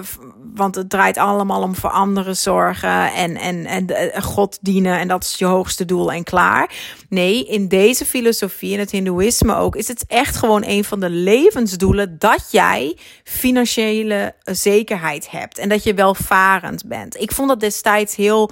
want 0.54 0.74
het 0.74 0.90
draait 0.90 1.16
allemaal 1.16 1.62
om 1.62 1.74
voor 1.74 1.90
anderen 1.90 2.36
zorgen 2.36 3.12
en, 3.12 3.36
en, 3.36 3.66
en 3.66 3.90
uh, 3.90 4.22
God 4.22 4.58
dienen 4.60 4.98
en 4.98 5.08
dat 5.08 5.24
is 5.24 5.34
je 5.38 5.44
hoogste 5.44 5.84
doel 5.84 6.12
en 6.12 6.24
klaar. 6.24 6.70
Nee, 7.08 7.46
in 7.46 7.68
deze 7.68 8.04
filosofie, 8.04 8.72
in 8.72 8.78
het 8.78 8.90
Hindoeïsme 8.90 9.56
ook, 9.56 9.76
is 9.76 9.88
het 9.88 10.04
echt 10.06 10.36
gewoon 10.36 10.62
een 10.66 10.84
van 10.84 11.00
de 11.00 11.10
levensdoelen 11.10 12.18
dat 12.18 12.48
jij 12.50 12.98
financiële 13.24 14.34
zekerheid 14.42 15.30
hebt 15.30 15.58
en 15.58 15.68
dat 15.68 15.82
je 15.82 15.94
welvarend 15.94 16.88
bent. 16.88 17.20
Ik 17.20 17.32
vond 17.32 17.48
dat 17.48 17.60
destijds 17.60 18.16
heel 18.16 18.50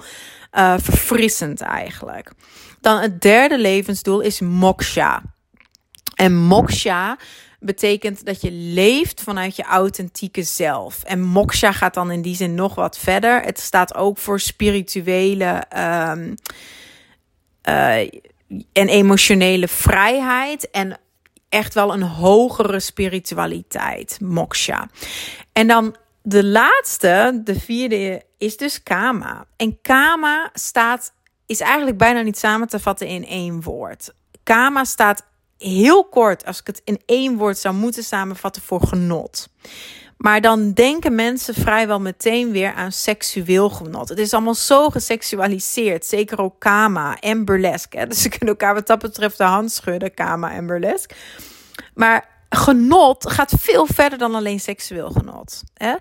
verfrissend 0.77 1.61
eigenlijk. 1.61 2.31
Dan 2.81 2.97
het 2.97 3.21
derde 3.21 3.57
levensdoel 3.57 4.21
is 4.21 4.39
moksha. 4.39 5.34
En 6.15 6.35
moksha 6.35 7.17
betekent 7.59 8.25
dat 8.25 8.41
je 8.41 8.51
leeft 8.51 9.21
vanuit 9.21 9.55
je 9.55 9.63
authentieke 9.63 10.43
zelf. 10.43 11.03
En 11.03 11.21
moksha 11.21 11.71
gaat 11.71 11.93
dan 11.93 12.11
in 12.11 12.21
die 12.21 12.35
zin 12.35 12.55
nog 12.55 12.75
wat 12.75 12.97
verder. 12.97 13.41
Het 13.41 13.59
staat 13.59 13.95
ook 13.95 14.17
voor 14.17 14.39
spirituele 14.39 15.63
um, 15.77 16.35
uh, 17.69 17.99
en 18.73 18.87
emotionele 18.87 19.67
vrijheid. 19.67 20.69
En 20.69 20.99
echt 21.49 21.73
wel 21.73 21.93
een 21.93 22.03
hogere 22.03 22.79
spiritualiteit, 22.79 24.17
moksha. 24.21 24.89
En 25.51 25.67
dan 25.67 25.95
de 26.21 26.43
laatste, 26.43 27.41
de 27.43 27.59
vierde, 27.59 28.23
is 28.37 28.57
dus 28.57 28.83
kama. 28.83 29.45
En 29.55 29.81
kama 29.81 30.49
staat, 30.53 31.13
is 31.45 31.59
eigenlijk 31.59 31.97
bijna 31.97 32.21
niet 32.21 32.37
samen 32.37 32.67
te 32.67 32.79
vatten 32.79 33.07
in 33.07 33.25
één 33.25 33.61
woord. 33.61 34.13
Kama 34.43 34.83
staat 34.83 35.25
heel 35.57 36.05
kort, 36.05 36.45
als 36.45 36.59
ik 36.59 36.67
het 36.67 36.81
in 36.83 37.01
één 37.05 37.37
woord 37.37 37.57
zou 37.57 37.75
moeten 37.75 38.03
samenvatten, 38.03 38.61
voor 38.61 38.81
genot. 38.81 39.47
Maar 40.17 40.41
dan 40.41 40.71
denken 40.71 41.15
mensen 41.15 41.53
vrijwel 41.53 41.99
meteen 41.99 42.51
weer 42.51 42.73
aan 42.73 42.91
seksueel 42.91 43.69
genot. 43.69 44.09
Het 44.09 44.19
is 44.19 44.33
allemaal 44.33 44.55
zo 44.55 44.89
geseksualiseerd. 44.89 46.05
Zeker 46.05 46.41
ook 46.41 46.59
kama 46.59 47.19
en 47.19 47.45
burlesque. 47.45 47.99
Hè? 47.99 48.07
Dus 48.07 48.21
ze 48.21 48.29
kunnen 48.29 48.49
elkaar 48.49 48.73
wat 48.73 48.87
dat 48.87 48.99
betreft 48.99 49.37
de 49.37 49.43
hand 49.43 49.71
schudden, 49.71 50.13
kama 50.13 50.51
en 50.51 50.65
burlesque. 50.65 51.15
Maar 51.93 52.34
genot 52.55 53.31
gaat 53.31 53.53
veel 53.59 53.85
verder 53.85 54.17
dan 54.17 54.35
alleen 54.35 54.59
seksueel 54.59 55.11
genot. 55.11 55.63
Hè? 55.73 55.95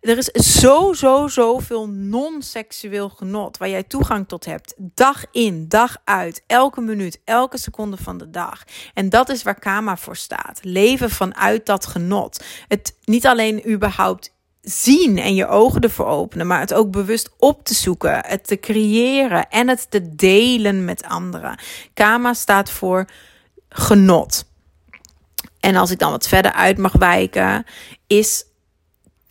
Er 0.00 0.18
is 0.18 0.26
zo, 0.60 0.92
zo, 0.92 1.28
zoveel 1.28 1.88
non-seksueel 1.88 3.08
genot 3.08 3.56
waar 3.56 3.68
jij 3.68 3.82
toegang 3.82 4.28
tot 4.28 4.44
hebt. 4.44 4.74
Dag 4.76 5.24
in, 5.32 5.68
dag 5.68 5.96
uit, 6.04 6.42
elke 6.46 6.80
minuut, 6.80 7.20
elke 7.24 7.58
seconde 7.58 7.96
van 7.96 8.18
de 8.18 8.30
dag. 8.30 8.62
En 8.94 9.08
dat 9.08 9.28
is 9.28 9.42
waar 9.42 9.58
Kama 9.58 9.96
voor 9.96 10.16
staat. 10.16 10.60
Leven 10.62 11.10
vanuit 11.10 11.66
dat 11.66 11.86
genot. 11.86 12.44
Het 12.68 12.96
niet 13.04 13.26
alleen 13.26 13.70
überhaupt 13.70 14.32
zien 14.60 15.18
en 15.18 15.34
je 15.34 15.46
ogen 15.46 15.80
ervoor 15.80 16.06
openen, 16.06 16.46
maar 16.46 16.60
het 16.60 16.74
ook 16.74 16.90
bewust 16.90 17.30
op 17.38 17.64
te 17.64 17.74
zoeken, 17.74 18.26
het 18.26 18.46
te 18.46 18.60
creëren 18.60 19.48
en 19.48 19.68
het 19.68 19.90
te 19.90 20.14
delen 20.14 20.84
met 20.84 21.04
anderen. 21.04 21.58
Kama 21.94 22.34
staat 22.34 22.70
voor 22.70 23.04
genot. 23.68 24.52
En 25.64 25.76
als 25.76 25.90
ik 25.90 25.98
dan 25.98 26.10
wat 26.10 26.28
verder 26.28 26.52
uit 26.52 26.78
mag 26.78 26.92
wijken, 26.92 27.64
is 28.06 28.44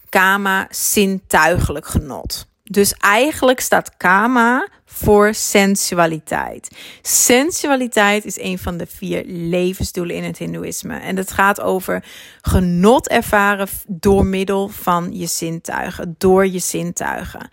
kama 0.10 0.68
zintuigelijk 0.70 1.88
genot. 1.88 2.48
Dus 2.64 2.94
eigenlijk 2.94 3.60
staat 3.60 3.98
kama 3.98 4.68
voor 4.86 5.34
sensualiteit. 5.34 6.78
Sensualiteit 7.02 8.26
is 8.26 8.40
een 8.40 8.60
van 8.60 8.78
de 8.78 8.86
vier 8.86 9.24
levensdoelen 9.26 10.16
in 10.16 10.24
het 10.24 10.38
Hindoeïsme. 10.38 10.98
En 10.98 11.18
het 11.18 11.32
gaat 11.32 11.62
over 11.62 12.04
genot 12.42 13.08
ervaren 13.08 13.68
door 13.88 14.26
middel 14.26 14.68
van 14.68 15.10
je 15.12 15.28
zintuigen, 15.28 16.16
door 16.18 16.48
je 16.48 16.60
zintuigen. 16.60 17.50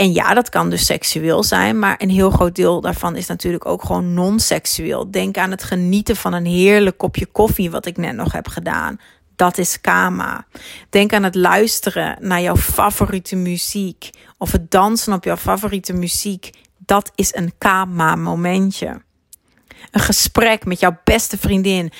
En 0.00 0.12
ja, 0.12 0.34
dat 0.34 0.48
kan 0.48 0.70
dus 0.70 0.86
seksueel 0.86 1.42
zijn, 1.42 1.78
maar 1.78 1.94
een 1.98 2.10
heel 2.10 2.30
groot 2.30 2.54
deel 2.54 2.80
daarvan 2.80 3.16
is 3.16 3.26
natuurlijk 3.26 3.66
ook 3.66 3.84
gewoon 3.84 4.14
non-seksueel. 4.14 5.10
Denk 5.10 5.36
aan 5.36 5.50
het 5.50 5.62
genieten 5.62 6.16
van 6.16 6.32
een 6.32 6.44
heerlijk 6.46 6.98
kopje 6.98 7.26
koffie, 7.26 7.70
wat 7.70 7.86
ik 7.86 7.96
net 7.96 8.14
nog 8.14 8.32
heb 8.32 8.48
gedaan. 8.48 9.00
Dat 9.36 9.58
is 9.58 9.80
kama. 9.80 10.46
Denk 10.90 11.12
aan 11.12 11.22
het 11.22 11.34
luisteren 11.34 12.16
naar 12.20 12.40
jouw 12.40 12.56
favoriete 12.56 13.36
muziek 13.36 14.10
of 14.38 14.52
het 14.52 14.70
dansen 14.70 15.12
op 15.12 15.24
jouw 15.24 15.36
favoriete 15.36 15.92
muziek. 15.92 16.50
Dat 16.78 17.12
is 17.14 17.34
een 17.34 17.52
kama 17.58 18.14
momentje. 18.14 19.02
Een 19.90 20.00
gesprek 20.00 20.64
met 20.64 20.80
jouw 20.80 20.98
beste 21.04 21.38
vriendin 21.38 21.92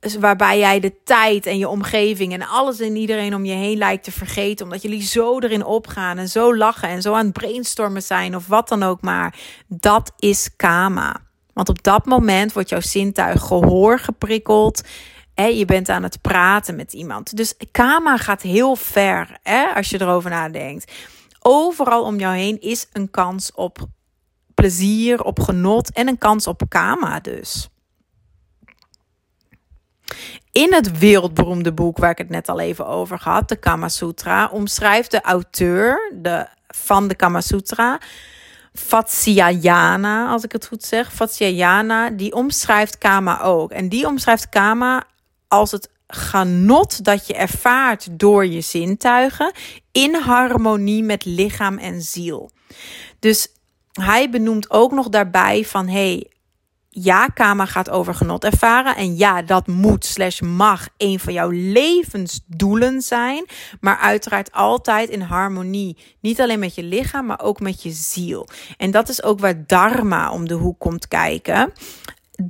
waarbij 0.00 0.58
jij 0.58 0.80
de 0.80 1.02
tijd 1.04 1.46
en 1.46 1.58
je 1.58 1.68
omgeving 1.68 2.32
en 2.32 2.46
alles 2.46 2.80
en 2.80 2.96
iedereen 2.96 3.34
om 3.34 3.44
je 3.44 3.54
heen 3.54 3.78
lijkt 3.78 4.04
te 4.04 4.12
vergeten. 4.12 4.64
Omdat 4.64 4.82
jullie 4.82 5.02
zo 5.02 5.38
erin 5.38 5.64
opgaan 5.64 6.18
en 6.18 6.28
zo 6.28 6.56
lachen 6.56 6.88
en 6.88 7.02
zo 7.02 7.14
aan 7.14 7.24
het 7.24 7.32
brainstormen 7.32 8.02
zijn 8.02 8.36
of 8.36 8.46
wat 8.46 8.68
dan 8.68 8.82
ook 8.82 9.00
maar. 9.00 9.38
Dat 9.66 10.12
is 10.18 10.56
kama. 10.56 11.16
Want 11.52 11.68
op 11.68 11.82
dat 11.82 12.04
moment 12.04 12.52
wordt 12.52 12.68
jouw 12.68 12.80
zintuig 12.80 13.42
gehoor 13.42 13.98
geprikkeld. 13.98 14.82
Hè, 15.34 15.46
je 15.46 15.64
bent 15.64 15.88
aan 15.88 16.02
het 16.02 16.20
praten 16.20 16.76
met 16.76 16.92
iemand. 16.92 17.36
Dus 17.36 17.54
kama 17.70 18.16
gaat 18.16 18.42
heel 18.42 18.76
ver 18.76 19.38
hè, 19.42 19.64
als 19.74 19.90
je 19.90 20.00
erover 20.00 20.30
nadenkt. 20.30 20.92
Overal 21.40 22.02
om 22.02 22.18
jou 22.18 22.36
heen 22.36 22.60
is 22.60 22.86
een 22.92 23.10
kans 23.10 23.52
op 23.54 23.78
plezier, 24.54 25.22
op 25.22 25.40
genot 25.40 25.92
en 25.92 26.08
een 26.08 26.18
kans 26.18 26.46
op 26.46 26.62
kama 26.68 27.20
dus. 27.20 27.68
In 30.52 30.72
het 30.74 30.98
wereldberoemde 30.98 31.72
boek 31.72 31.98
waar 31.98 32.10
ik 32.10 32.18
het 32.18 32.28
net 32.28 32.48
al 32.48 32.60
even 32.60 32.86
over 32.86 33.18
had, 33.22 33.48
de 33.48 33.56
Kama 33.56 33.88
Sutra, 33.88 34.48
omschrijft 34.52 35.10
de 35.10 35.20
auteur 35.20 36.12
de, 36.14 36.46
van 36.68 37.08
de 37.08 37.14
Kama 37.14 37.40
Sutra, 37.40 38.00
Vatsyayana, 38.72 40.28
als 40.28 40.44
ik 40.44 40.52
het 40.52 40.66
goed 40.66 40.84
zeg, 40.84 41.12
Vatsyayana, 41.12 42.10
die 42.10 42.32
omschrijft 42.32 42.98
Kama 42.98 43.42
ook. 43.42 43.70
En 43.70 43.88
die 43.88 44.06
omschrijft 44.06 44.48
Kama 44.48 45.04
als 45.48 45.70
het 45.70 45.88
genot 46.08 47.04
dat 47.04 47.26
je 47.26 47.34
ervaart 47.34 48.08
door 48.10 48.46
je 48.46 48.60
zintuigen 48.60 49.52
in 49.92 50.14
harmonie 50.14 51.02
met 51.02 51.24
lichaam 51.24 51.78
en 51.78 52.02
ziel. 52.02 52.50
Dus 53.18 53.48
hij 53.92 54.30
benoemt 54.30 54.70
ook 54.70 54.92
nog 54.92 55.08
daarbij 55.08 55.64
van 55.64 55.88
hey, 55.88 56.30
ja, 57.02 57.26
Kama 57.26 57.66
gaat 57.66 57.90
over 57.90 58.14
genot 58.14 58.44
ervaren. 58.44 58.96
En 58.96 59.16
ja, 59.16 59.42
dat 59.42 59.66
moet 59.66 60.04
slash 60.04 60.40
mag 60.40 60.88
een 60.96 61.20
van 61.20 61.32
jouw 61.32 61.50
levensdoelen 61.50 63.00
zijn. 63.00 63.46
Maar 63.80 63.98
uiteraard 63.98 64.52
altijd 64.52 65.08
in 65.08 65.20
harmonie. 65.20 65.98
Niet 66.20 66.40
alleen 66.40 66.58
met 66.58 66.74
je 66.74 66.82
lichaam, 66.82 67.26
maar 67.26 67.40
ook 67.40 67.60
met 67.60 67.82
je 67.82 67.90
ziel. 67.90 68.48
En 68.76 68.90
dat 68.90 69.08
is 69.08 69.22
ook 69.22 69.40
waar 69.40 69.66
Dharma 69.66 70.30
om 70.30 70.48
de 70.48 70.54
hoek 70.54 70.78
komt 70.78 71.08
kijken. 71.08 71.72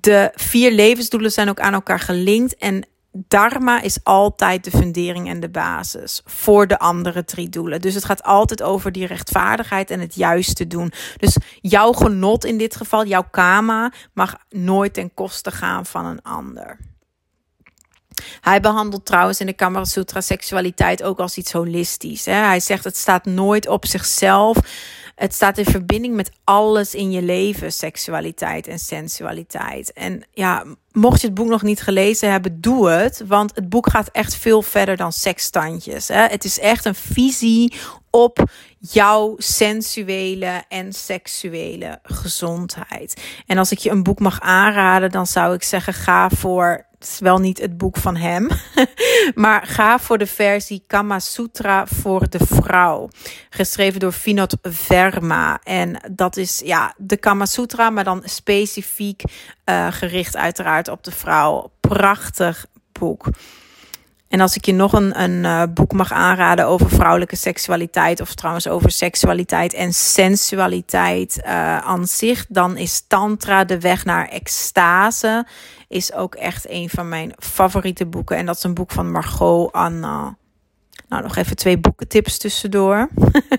De 0.01 0.31
vier 0.35 0.73
levensdoelen 0.73 1.33
zijn 1.33 1.49
ook 1.49 1.61
aan 1.61 1.75
elkaar 1.75 2.01
gelinkt. 2.01 2.57
En 2.57 2.87
Dharma 3.29 3.81
is 3.81 3.99
altijd 4.03 4.65
de 4.65 4.71
fundering 4.71 5.29
en 5.29 5.41
de 5.41 5.49
basis 5.49 6.23
voor 6.25 6.67
de 6.67 6.79
andere 6.79 7.25
drie 7.25 7.49
doelen. 7.49 7.81
Dus 7.81 7.95
het 7.95 8.05
gaat 8.05 8.23
altijd 8.23 8.63
over 8.63 8.93
die 8.93 9.07
rechtvaardigheid 9.07 9.91
en 9.91 10.01
het 10.01 10.15
juiste 10.15 10.67
doen. 10.67 10.93
Dus 11.17 11.37
jouw 11.61 11.93
genot 11.93 12.45
in 12.45 12.59
dit 12.59 12.77
geval, 12.77 13.07
jouw 13.07 13.27
kama, 13.31 13.93
mag 14.13 14.37
nooit 14.51 14.95
ten 14.95 15.15
koste 15.15 15.51
gaan 15.51 15.87
van 15.87 16.05
een 16.05 16.23
ander. 16.23 16.79
Hij 18.41 18.61
behandelt 18.61 19.07
trouwens 19.07 19.41
in 19.41 19.47
de 19.47 19.53
Kama 19.53 19.85
Sutra 19.85 20.21
seksualiteit 20.21 21.03
ook 21.03 21.19
als 21.19 21.37
iets 21.37 21.53
holistisch. 21.53 22.25
Hè? 22.25 22.33
Hij 22.33 22.61
zegt 22.61 22.85
het 22.85 22.97
staat 22.97 23.25
nooit 23.25 23.69
op 23.69 23.87
zichzelf. 23.87 24.57
Het 25.17 25.35
staat 25.35 25.59
in 25.59 25.65
verbinding 25.65 26.15
met 26.15 26.31
alles 26.45 26.95
in 26.95 27.11
je 27.11 27.23
leven, 27.23 27.73
seksualiteit 27.73 28.67
en 28.67 28.79
sensualiteit. 28.79 29.93
En 29.93 30.23
ja, 30.33 30.65
mocht 30.93 31.21
je 31.21 31.27
het 31.27 31.37
boek 31.37 31.49
nog 31.49 31.63
niet 31.63 31.81
gelezen 31.81 32.31
hebben, 32.31 32.61
doe 32.61 32.89
het. 32.89 33.23
Want 33.27 33.55
het 33.55 33.69
boek 33.69 33.91
gaat 33.91 34.09
echt 34.13 34.35
veel 34.35 34.63
verder 34.63 34.97
dan 34.97 35.13
seksstandjes. 35.13 36.09
Hè? 36.09 36.27
Het 36.27 36.45
is 36.45 36.59
echt 36.59 36.85
een 36.85 36.95
visie 36.95 37.75
op 38.11 38.51
jouw 38.79 39.35
sensuele 39.39 40.65
en 40.69 40.93
seksuele 40.93 41.99
gezondheid. 42.03 43.23
En 43.47 43.59
als 43.59 43.71
ik 43.71 43.79
je 43.79 43.91
een 43.91 44.03
boek 44.03 44.19
mag 44.19 44.41
aanraden, 44.41 45.11
dan 45.11 45.27
zou 45.27 45.55
ik 45.55 45.63
zeggen: 45.63 45.95
ga 45.95 46.31
voor 46.31 46.86
het 46.99 47.09
is 47.09 47.19
wel 47.19 47.39
niet 47.39 47.61
het 47.61 47.79
boek 47.79 47.97
van 47.97 48.17
hem. 48.17 48.49
maar 49.35 49.67
ga 49.67 49.99
voor 49.99 50.19
de 50.19 50.27
versie 50.27 50.85
Kama 50.87 51.19
Sutra 51.19 51.87
voor 51.87 52.29
de 52.29 52.47
vrouw. 52.47 53.09
Geschreven 53.51 54.01
door 54.01 54.13
Vinod 54.13 54.57
Verma. 54.63 55.61
En 55.63 56.11
dat 56.13 56.37
is 56.37 56.63
ja, 56.65 56.95
de 56.97 57.17
Kama 57.17 57.47
Sutra, 57.47 57.91
maar 57.91 58.05
dan 58.05 58.23
specifiek 58.25 59.23
uh, 59.65 59.87
gericht 59.91 60.37
uiteraard 60.37 60.89
op 60.89 61.05
de 61.05 61.13
vrouw. 61.13 61.71
Prachtig 61.81 62.67
boek. 62.93 63.27
En 64.29 64.41
als 64.41 64.57
ik 64.57 64.65
je 64.65 64.73
nog 64.73 64.93
een, 64.93 65.23
een 65.23 65.45
uh, 65.45 65.63
boek 65.75 65.93
mag 65.93 66.13
aanraden 66.13 66.67
over 66.67 66.91
vrouwelijke 66.91 67.37
seksualiteit, 67.37 68.21
of 68.21 68.35
trouwens 68.35 68.69
over 68.69 68.91
seksualiteit 68.91 69.75
en 69.75 69.93
sensualiteit 69.93 71.41
uh, 71.45 71.79
aan 71.79 72.07
zich, 72.07 72.47
dan 72.49 72.77
is 72.77 73.05
Tantra 73.09 73.65
de 73.65 73.81
weg 73.81 74.05
naar 74.05 74.29
extase. 74.29 75.47
Is 75.89 76.13
ook 76.13 76.35
echt 76.35 76.71
een 76.71 76.91
van 76.91 77.09
mijn 77.09 77.33
favoriete 77.39 78.07
boeken. 78.07 78.37
En 78.37 78.47
dat 78.47 78.57
is 78.57 78.63
een 78.63 78.75
boek 78.75 78.91
van 78.91 79.11
Margot 79.11 79.73
Anna. 79.73 80.37
Nou, 81.17 81.29
nog 81.29 81.37
even 81.37 81.57
twee 81.57 81.79
boekentips 81.79 82.39
tussendoor. 82.39 83.09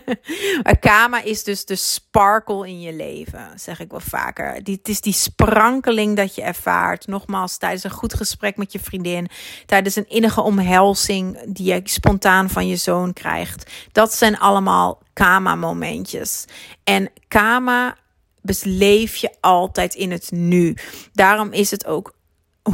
Kama 0.79 1.21
is 1.21 1.43
dus 1.43 1.65
de 1.65 1.75
sparkle 1.75 2.67
in 2.67 2.81
je 2.81 2.93
leven, 2.93 3.51
zeg 3.55 3.79
ik 3.79 3.91
wel 3.91 3.99
vaker. 3.99 4.63
Die, 4.63 4.75
het 4.75 4.87
is 4.87 5.01
die 5.01 5.13
sprankeling 5.13 6.15
dat 6.15 6.35
je 6.35 6.41
ervaart. 6.41 7.07
Nogmaals, 7.07 7.57
tijdens 7.57 7.83
een 7.83 7.89
goed 7.89 8.13
gesprek 8.13 8.57
met 8.57 8.71
je 8.71 8.79
vriendin. 8.79 9.29
Tijdens 9.65 9.95
een 9.95 10.09
innige 10.09 10.41
omhelzing 10.41 11.53
die 11.53 11.73
je 11.73 11.81
spontaan 11.83 12.49
van 12.49 12.67
je 12.67 12.75
zoon 12.75 13.13
krijgt. 13.13 13.71
Dat 13.91 14.13
zijn 14.13 14.37
allemaal 14.37 15.01
Kama-momentjes. 15.13 16.45
En 16.83 17.09
Kama 17.27 17.95
beleef 18.41 19.15
je 19.15 19.35
altijd 19.39 19.95
in 19.95 20.11
het 20.11 20.31
nu. 20.31 20.75
Daarom 21.13 21.51
is 21.51 21.71
het 21.71 21.85
ook 21.85 22.13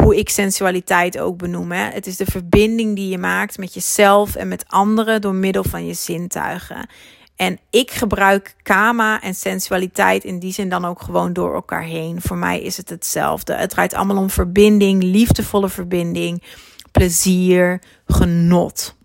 hoe 0.02 0.18
ik 0.18 0.30
sensualiteit 0.30 1.20
ook 1.20 1.38
benoem. 1.38 1.72
Hè. 1.72 1.84
Het 1.92 2.08
is 2.08 2.18
de 2.18 2.26
verbinding 2.26 2.96
die 2.96 3.10
je 3.10 3.18
maakt 3.18 3.58
met 3.58 3.74
jezelf 3.74 4.36
en 4.36 4.48
met 4.48 4.66
anderen 4.68 5.22
door 5.22 5.36
middel 5.36 5.64
van 5.64 5.86
je 5.86 5.94
zintuigen. 5.94 6.88
En 7.36 7.60
ik 7.70 7.92
gebruik 7.92 8.56
kama 8.62 9.22
en 9.22 9.36
sensualiteit 9.36 10.24
in 10.24 10.40
die 10.40 10.54
zin 10.54 10.70
dan 10.70 10.86
ook 10.86 11.02
gewoon 11.02 11.34
door 11.34 11.54
elkaar 11.54 11.84
heen. 11.84 12.22
Voor 12.22 12.38
mij 12.38 12.62
is 12.62 12.78
het 12.78 12.90
hetzelfde. 12.90 13.54
Het 13.54 13.70
draait 13.70 13.94
allemaal 13.94 14.18
om 14.18 14.30
verbinding, 14.30 15.04
liefdevolle 15.04 15.70
verbinding, 15.70 16.44
plezier, 16.92 17.82
genot. 18.06 18.96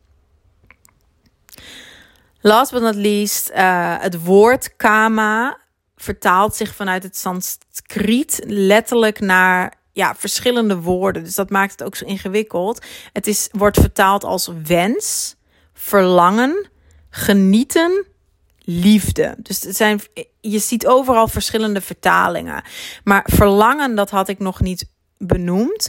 Last 2.40 2.72
but 2.72 2.82
not 2.82 2.94
least, 2.94 3.50
uh, 3.50 3.94
het 3.98 4.24
woord 4.24 4.76
kama 4.76 5.58
vertaalt 5.96 6.54
zich 6.54 6.74
vanuit 6.74 7.02
het 7.02 7.16
Sanskriet 7.16 8.40
letterlijk 8.46 9.20
naar 9.20 9.77
ja, 9.98 10.14
verschillende 10.14 10.80
woorden. 10.80 11.24
Dus 11.24 11.34
dat 11.34 11.50
maakt 11.50 11.70
het 11.70 11.82
ook 11.82 11.96
zo 11.96 12.04
ingewikkeld. 12.04 12.84
Het 13.12 13.26
is, 13.26 13.48
wordt 13.52 13.80
vertaald 13.80 14.24
als 14.24 14.50
wens, 14.64 15.36
verlangen, 15.72 16.68
genieten, 17.10 18.06
liefde. 18.58 19.34
Dus 19.38 19.62
het 19.62 19.76
zijn, 19.76 20.00
je 20.40 20.58
ziet 20.58 20.86
overal 20.86 21.28
verschillende 21.28 21.80
vertalingen. 21.80 22.62
Maar 23.04 23.28
verlangen, 23.32 23.94
dat 23.94 24.10
had 24.10 24.28
ik 24.28 24.38
nog 24.38 24.60
niet 24.60 24.90
benoemd. 25.16 25.88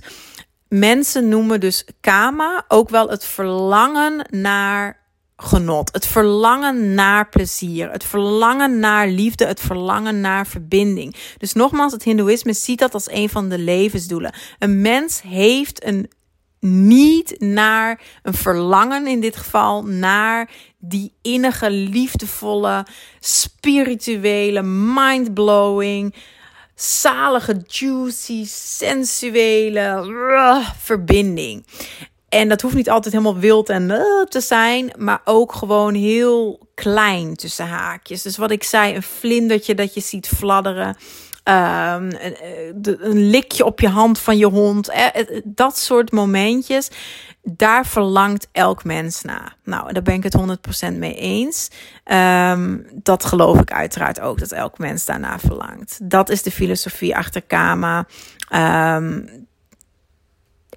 Mensen 0.68 1.30
noemen 1.30 1.60
dus 1.60 1.86
kama 2.02 2.66
ook 2.68 2.90
wel 2.90 3.10
het 3.10 3.26
verlangen 3.26 4.26
naar 4.30 4.99
genot. 5.42 5.94
Het 5.94 6.06
verlangen 6.08 6.94
naar 6.94 7.30
plezier. 7.30 7.92
Het 7.92 8.04
verlangen 8.04 8.80
naar 8.80 9.08
liefde. 9.08 9.46
Het 9.46 9.60
verlangen 9.60 10.22
naar 10.22 10.48
verbinding. 10.48 11.16
Dus 11.38 11.54
nogmaals, 11.54 11.92
het 11.92 12.04
Hindoeïsme 12.04 12.54
ziet 12.54 12.80
dat 12.80 12.94
als 12.94 13.12
een 13.12 13.30
van 13.30 13.50
de 13.50 13.58
levensdoelen. 13.58 14.34
Een 14.60 14.82
mens 14.82 15.22
heeft 15.22 15.86
een 15.86 16.10
niet 16.60 17.36
naar 17.40 18.02
een 18.24 18.34
verlangen 18.34 19.08
in 19.08 19.20
dit 19.20 19.38
geval 19.38 19.84
naar 19.84 20.50
die 20.78 21.14
innige, 21.22 21.72
liefdevolle, 21.72 22.86
spirituele, 23.20 24.62
mindblowing, 24.64 26.16
zalige, 26.76 27.64
juicy, 27.68 28.46
sensuele 28.46 30.06
uh, 30.08 30.70
verbinding. 30.78 31.66
En 32.30 32.50
dat 32.50 32.62
hoeft 32.62 32.76
niet 32.76 32.90
altijd 32.90 33.14
helemaal 33.14 33.40
wild 33.40 33.70
en 33.70 33.90
uh, 33.90 34.02
te 34.28 34.42
zijn, 34.42 34.92
maar 34.98 35.22
ook 35.24 35.54
gewoon 35.54 35.94
heel 35.94 36.68
klein 36.76 37.36
tussen 37.36 37.68
haakjes. 37.68 38.22
Dus 38.22 38.38
wat 38.38 38.52
ik 38.52 38.64
zei, 38.64 38.96
een 38.96 39.04
vlindertje 39.04 39.76
dat 39.76 39.94
je 39.94 40.02
ziet 40.02 40.28
fladderen. 40.28 40.98
Um, 41.44 42.10
een, 42.12 42.36
een, 42.84 43.30
likje 43.30 43.66
op 43.66 43.80
je 43.80 43.88
hand 43.88 44.20
van 44.20 44.38
je 44.38 44.46
hond. 44.46 44.90
Eh, 44.90 45.06
dat 45.44 45.78
soort 45.78 46.12
momentjes. 46.12 46.90
Daar 47.42 47.86
verlangt 47.86 48.48
elk 48.52 48.84
mens 48.84 49.22
naar. 49.22 49.56
Nou, 49.64 49.94
daar 49.94 50.04
ben 50.04 50.14
ik 50.14 50.24
het 50.24 50.38
100% 50.92 50.98
mee 50.98 51.16
eens. 51.16 51.70
Um, 52.06 52.88
dat 52.94 53.26
geloof 53.26 53.60
ik 53.60 53.72
uiteraard 53.72 54.20
ook, 54.20 54.40
dat 54.40 54.52
elk 54.52 54.78
mens 54.78 55.06
daarna 55.06 55.40
verlangt. 55.40 56.00
Dat 56.04 56.30
is 56.30 56.42
de 56.42 56.52
filosofie 56.52 57.16
achter 57.16 57.42
Kama. 57.42 58.08
Um, 58.96 59.48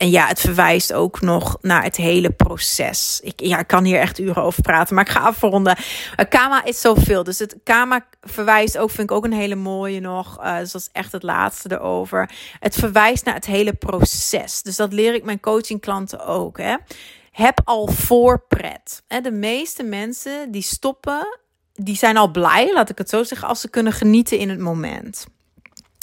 en 0.02 0.10
ja, 0.10 0.26
het 0.26 0.40
verwijst 0.40 0.92
ook 0.92 1.20
nog 1.20 1.58
naar 1.60 1.82
het 1.82 1.96
hele 1.96 2.30
proces. 2.30 3.20
Ik, 3.22 3.40
ja, 3.40 3.58
ik 3.58 3.66
kan 3.66 3.84
hier 3.84 3.98
echt 3.98 4.18
uren 4.18 4.42
over 4.42 4.62
praten, 4.62 4.94
maar 4.94 5.04
ik 5.04 5.10
ga 5.10 5.20
afronden. 5.20 5.76
Uh, 5.78 6.28
Kama 6.28 6.64
is 6.64 6.80
zoveel. 6.80 7.24
Dus 7.24 7.38
het 7.38 7.56
Kama 7.64 8.06
verwijst 8.22 8.78
ook, 8.78 8.90
vind 8.90 9.10
ik 9.10 9.16
ook 9.16 9.24
een 9.24 9.32
hele 9.32 9.54
mooie 9.54 10.00
nog. 10.00 10.38
Uh, 10.40 10.58
dus 10.58 10.72
dat 10.72 10.80
is 10.80 10.88
echt 10.92 11.12
het 11.12 11.22
laatste 11.22 11.72
erover. 11.72 12.30
Het 12.60 12.74
verwijst 12.74 13.24
naar 13.24 13.34
het 13.34 13.46
hele 13.46 13.72
proces. 13.72 14.62
Dus 14.62 14.76
dat 14.76 14.92
leer 14.92 15.14
ik 15.14 15.24
mijn 15.24 15.40
coachingklanten 15.40 16.26
ook. 16.26 16.58
Hè. 16.58 16.76
Heb 17.30 17.60
al 17.64 17.86
voorpret. 17.86 19.02
De 19.06 19.32
meeste 19.32 19.82
mensen 19.82 20.50
die 20.50 20.62
stoppen, 20.62 21.38
die 21.74 21.96
zijn 21.96 22.16
al 22.16 22.30
blij, 22.30 22.72
laat 22.72 22.90
ik 22.90 22.98
het 22.98 23.08
zo 23.08 23.22
zeggen, 23.22 23.48
als 23.48 23.60
ze 23.60 23.68
kunnen 23.68 23.92
genieten 23.92 24.38
in 24.38 24.48
het 24.50 24.60
moment. 24.60 25.26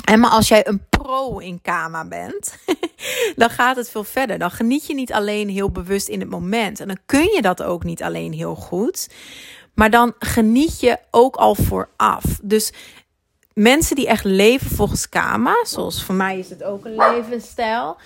En 0.09 0.19
maar 0.19 0.31
als 0.31 0.47
jij 0.47 0.67
een 0.67 0.85
pro 0.89 1.37
in 1.37 1.61
Kama 1.61 2.05
bent, 2.05 2.57
dan 3.39 3.49
gaat 3.49 3.75
het 3.75 3.89
veel 3.89 4.03
verder. 4.03 4.37
Dan 4.37 4.51
geniet 4.51 4.87
je 4.87 4.93
niet 4.93 5.13
alleen 5.13 5.49
heel 5.49 5.71
bewust 5.71 6.07
in 6.07 6.19
het 6.19 6.29
moment. 6.29 6.79
En 6.79 6.87
dan 6.87 6.99
kun 7.05 7.31
je 7.33 7.41
dat 7.41 7.63
ook 7.63 7.83
niet 7.83 8.03
alleen 8.03 8.33
heel 8.33 8.55
goed. 8.55 9.09
Maar 9.73 9.89
dan 9.89 10.13
geniet 10.19 10.79
je 10.79 10.97
ook 11.11 11.35
al 11.35 11.55
vooraf. 11.55 12.23
Dus 12.41 12.73
mensen 13.53 13.95
die 13.95 14.07
echt 14.07 14.23
leven 14.23 14.75
volgens 14.75 15.09
Kama, 15.09 15.55
zoals 15.63 16.03
voor 16.03 16.15
mij 16.15 16.39
is 16.39 16.49
het 16.49 16.63
ook 16.63 16.85
een 16.85 16.95
levensstijl 16.95 17.97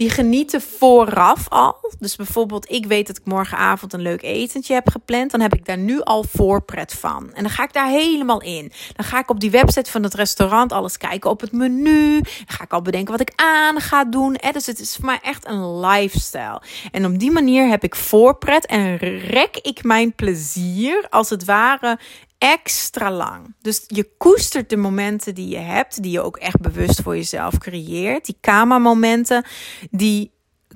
die 0.00 0.10
genieten 0.10 0.60
vooraf 0.60 1.48
al. 1.48 1.76
Dus 1.98 2.16
bijvoorbeeld, 2.16 2.70
ik 2.70 2.86
weet 2.86 3.06
dat 3.06 3.16
ik 3.16 3.24
morgenavond 3.24 3.92
een 3.92 4.00
leuk 4.00 4.22
etentje 4.22 4.74
heb 4.74 4.88
gepland. 4.88 5.30
Dan 5.30 5.40
heb 5.40 5.54
ik 5.54 5.66
daar 5.66 5.78
nu 5.78 6.00
al 6.00 6.24
voorpret 6.32 6.92
van. 6.92 7.30
En 7.34 7.42
dan 7.42 7.52
ga 7.52 7.62
ik 7.62 7.72
daar 7.72 7.88
helemaal 7.88 8.42
in. 8.42 8.72
Dan 8.96 9.06
ga 9.06 9.18
ik 9.18 9.30
op 9.30 9.40
die 9.40 9.50
website 9.50 9.90
van 9.90 10.02
het 10.02 10.14
restaurant 10.14 10.72
alles 10.72 10.96
kijken 10.96 11.30
op 11.30 11.40
het 11.40 11.52
menu. 11.52 12.12
Dan 12.20 12.44
ga 12.46 12.64
ik 12.64 12.72
al 12.72 12.82
bedenken 12.82 13.12
wat 13.12 13.20
ik 13.20 13.32
aan 13.36 13.80
ga 13.80 14.04
doen. 14.04 14.36
Dus 14.52 14.66
het 14.66 14.80
is 14.80 14.96
voor 14.96 15.04
mij 15.04 15.18
echt 15.22 15.46
een 15.46 15.80
lifestyle. 15.80 16.62
En 16.90 17.06
op 17.06 17.18
die 17.18 17.30
manier 17.30 17.68
heb 17.68 17.84
ik 17.84 17.94
voorpret 17.94 18.66
en 18.66 18.96
rek 19.18 19.56
ik 19.62 19.84
mijn 19.84 20.12
plezier 20.12 21.06
als 21.10 21.30
het 21.30 21.44
ware 21.44 21.98
extra 22.40 23.10
lang. 23.10 23.54
Dus 23.60 23.84
je 23.86 24.08
koestert 24.18 24.70
de 24.70 24.76
momenten 24.76 25.34
die 25.34 25.48
je 25.48 25.58
hebt, 25.58 26.02
die 26.02 26.12
je 26.12 26.20
ook 26.20 26.36
echt 26.36 26.60
bewust 26.60 27.02
voor 27.02 27.16
jezelf 27.16 27.58
creëert. 27.58 28.24
Die 28.24 28.36
kama-momenten, 28.40 29.44
die 29.90 30.30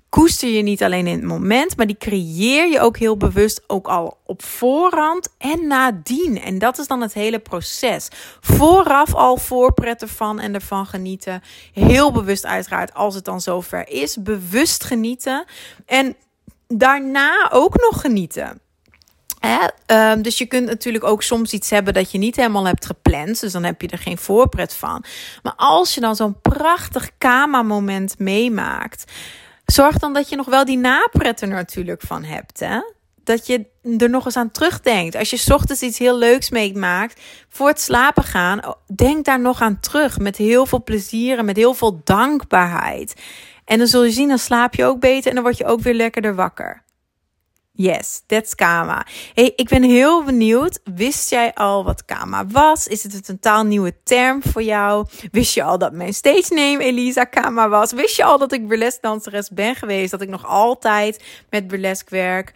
koester 0.09 0.48
je 0.48 0.62
niet 0.62 0.83
alleen 0.83 1.07
in 1.07 1.16
het 1.16 1.24
moment, 1.24 1.77
maar 1.77 1.87
die 1.87 1.96
creëer 1.96 2.68
je 2.68 2.81
ook 2.81 2.96
heel 2.96 3.16
bewust, 3.16 3.62
ook 3.66 3.88
al 3.88 4.18
op 4.24 4.42
voorhand 4.42 5.29
en 5.38 5.66
nadien. 5.66 6.40
En 6.40 6.59
dat 6.59 6.79
is 6.79 6.87
dan 6.87 7.00
het 7.00 7.14
hele 7.14 7.38
proces. 7.38 8.09
Vooraf 8.40 9.14
al 9.14 9.37
voorpretten 9.37 10.09
van 10.09 10.40
en 10.40 10.55
ervan 10.55 10.87
genieten. 10.87 11.42
Heel 11.72 12.12
bewust 12.12 12.46
uiteraard, 12.46 12.94
als 12.94 13.14
het 13.14 13.24
dan 13.24 13.40
zover 13.40 13.88
is. 13.88 14.22
Bewust 14.22 14.85
genieten. 14.85 15.44
En 15.87 16.16
daarna 16.68 17.50
ook 17.53 17.81
nog 17.81 18.00
genieten. 18.00 18.62
Ehm, 19.87 20.22
dus 20.22 20.38
je 20.38 20.46
kunt 20.46 20.66
natuurlijk 20.66 21.04
ook 21.04 21.22
soms 21.22 21.52
iets 21.52 21.70
hebben 21.70 21.94
dat 21.94 22.11
je 22.11 22.18
niet 22.18 22.37
helemaal 22.37 22.66
hebt 22.66 22.87
gepland. 22.87 23.40
Dus 23.40 23.52
dan 23.52 23.64
heb 23.64 23.80
je 23.80 23.88
er 23.88 23.98
geen 23.98 24.18
voorpret 24.18 24.74
van. 24.74 25.04
Maar 25.42 25.52
als 25.57 25.94
je 25.94 26.00
dan 26.00 26.16
zo'n 26.16 26.40
prachtig 26.40 27.11
Kama-moment 27.18 28.18
meemaakt, 28.18 29.12
zorg 29.66 29.98
dan 29.98 30.12
dat 30.12 30.28
je 30.28 30.37
nog 30.37 30.46
wel 30.46 30.64
die 30.64 30.78
napret 30.78 31.40
er 31.40 31.48
natuurlijk 31.48 32.02
van 32.02 32.24
hebt. 32.24 32.61
Hè? 32.61 32.80
Dat 33.24 33.46
je 33.46 33.66
er 33.98 34.11
nog 34.11 34.24
eens 34.24 34.37
aan 34.37 34.50
terugdenkt. 34.50 35.16
Als 35.16 35.30
je 35.30 35.54
ochtends 35.54 35.83
iets 35.83 35.98
heel 35.98 36.18
leuks 36.18 36.50
meemaakt 36.50 37.20
voor 37.48 37.68
het 37.68 37.80
slapen 37.80 38.22
gaan, 38.22 38.61
denk 38.94 39.24
daar 39.24 39.40
nog 39.40 39.61
aan 39.61 39.80
terug. 39.80 40.18
Met 40.18 40.37
heel 40.37 40.66
veel 40.66 40.83
plezier 40.83 41.38
en 41.38 41.44
met 41.44 41.57
heel 41.57 41.74
veel 41.74 42.00
dankbaarheid. 42.04 43.14
En 43.64 43.78
dan 43.78 43.87
zul 43.87 44.04
je 44.04 44.11
zien, 44.11 44.28
dan 44.28 44.38
slaap 44.38 44.74
je 44.74 44.85
ook 44.85 45.00
beter 45.00 45.28
en 45.28 45.35
dan 45.35 45.44
word 45.44 45.59
je 45.59 45.66
ook 45.66 45.80
weer 45.80 45.94
lekkerder 45.94 46.35
wakker. 46.35 46.84
Yes, 47.76 48.22
that's 48.26 48.54
Kama. 48.54 49.06
Hey, 49.34 49.52
ik 49.56 49.68
ben 49.68 49.82
heel 49.82 50.24
benieuwd. 50.24 50.80
Wist 50.84 51.30
jij 51.30 51.54
al 51.54 51.84
wat 51.84 52.04
Kama 52.04 52.46
was? 52.46 52.87
Is 52.87 53.02
het 53.02 53.14
een 53.14 53.22
totaal 53.22 53.64
nieuwe 53.64 53.94
term 54.02 54.42
voor 54.42 54.62
jou? 54.62 55.06
Wist 55.30 55.54
je 55.54 55.62
al 55.62 55.78
dat 55.78 55.92
mijn 55.92 56.14
stage 56.14 56.54
name 56.54 56.84
Elisa 56.84 57.24
Kama 57.24 57.68
was? 57.68 57.92
Wist 57.92 58.16
je 58.16 58.24
al 58.24 58.38
dat 58.38 58.52
ik 58.52 58.68
burlesque 58.68 59.00
danseres 59.00 59.50
ben 59.50 59.74
geweest? 59.74 60.10
Dat 60.10 60.20
ik 60.20 60.28
nog 60.28 60.46
altijd 60.46 61.24
met 61.50 61.68
burlesque 61.68 62.16
werk? 62.16 62.52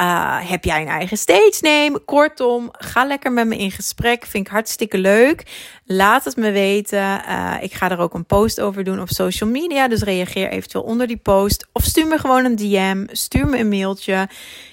Uh, 0.00 0.50
heb 0.50 0.64
jij 0.64 0.80
een 0.80 0.88
eigen 0.88 1.16
stage 1.16 1.58
name? 1.60 1.98
Kortom, 1.98 2.68
ga 2.72 3.04
lekker 3.04 3.32
met 3.32 3.46
me 3.46 3.56
in 3.56 3.70
gesprek. 3.70 4.26
Vind 4.26 4.46
ik 4.46 4.52
hartstikke 4.52 4.98
leuk. 4.98 5.42
Laat 5.84 6.24
het 6.24 6.36
me 6.36 6.50
weten. 6.50 6.98
Uh, 6.98 7.54
ik 7.60 7.72
ga 7.72 7.90
er 7.90 7.98
ook 7.98 8.14
een 8.14 8.26
post 8.26 8.60
over 8.60 8.84
doen 8.84 9.00
op 9.00 9.08
social 9.08 9.50
media. 9.50 9.88
Dus 9.88 10.02
reageer 10.02 10.48
eventueel 10.48 10.84
onder 10.84 11.06
die 11.06 11.16
post. 11.16 11.66
Of 11.72 11.84
stuur 11.84 12.06
me 12.06 12.18
gewoon 12.18 12.44
een 12.44 12.56
DM. 12.56 13.06
Stuur 13.10 13.46
me 13.46 13.58
een 13.58 13.68
mailtje. 13.68 14.28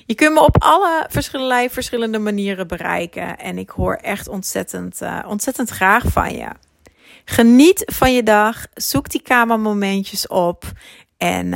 Je 0.05 0.15
kunt 0.15 0.33
me 0.33 0.41
op 0.41 0.55
alle 0.59 1.05
verschillende, 1.09 1.69
verschillende 1.69 2.19
manieren 2.19 2.67
bereiken. 2.67 3.37
En 3.37 3.57
ik 3.57 3.69
hoor 3.69 3.95
echt 3.95 4.27
ontzettend, 4.27 5.01
uh, 5.01 5.19
ontzettend 5.27 5.69
graag 5.69 6.03
van 6.05 6.35
je. 6.35 6.47
Geniet 7.25 7.83
van 7.85 8.13
je 8.13 8.23
dag. 8.23 8.65
Zoek 8.73 9.09
die 9.09 9.21
kamermomentjes 9.21 10.27
op. 10.27 10.63
En 11.17 11.53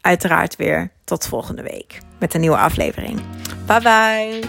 uiteraard 0.00 0.56
weer 0.56 0.92
tot 1.04 1.26
volgende 1.26 1.62
week 1.62 2.00
met 2.18 2.34
een 2.34 2.40
nieuwe 2.40 2.56
aflevering. 2.56 3.20
Bye 3.66 3.80
bye. 3.80 4.40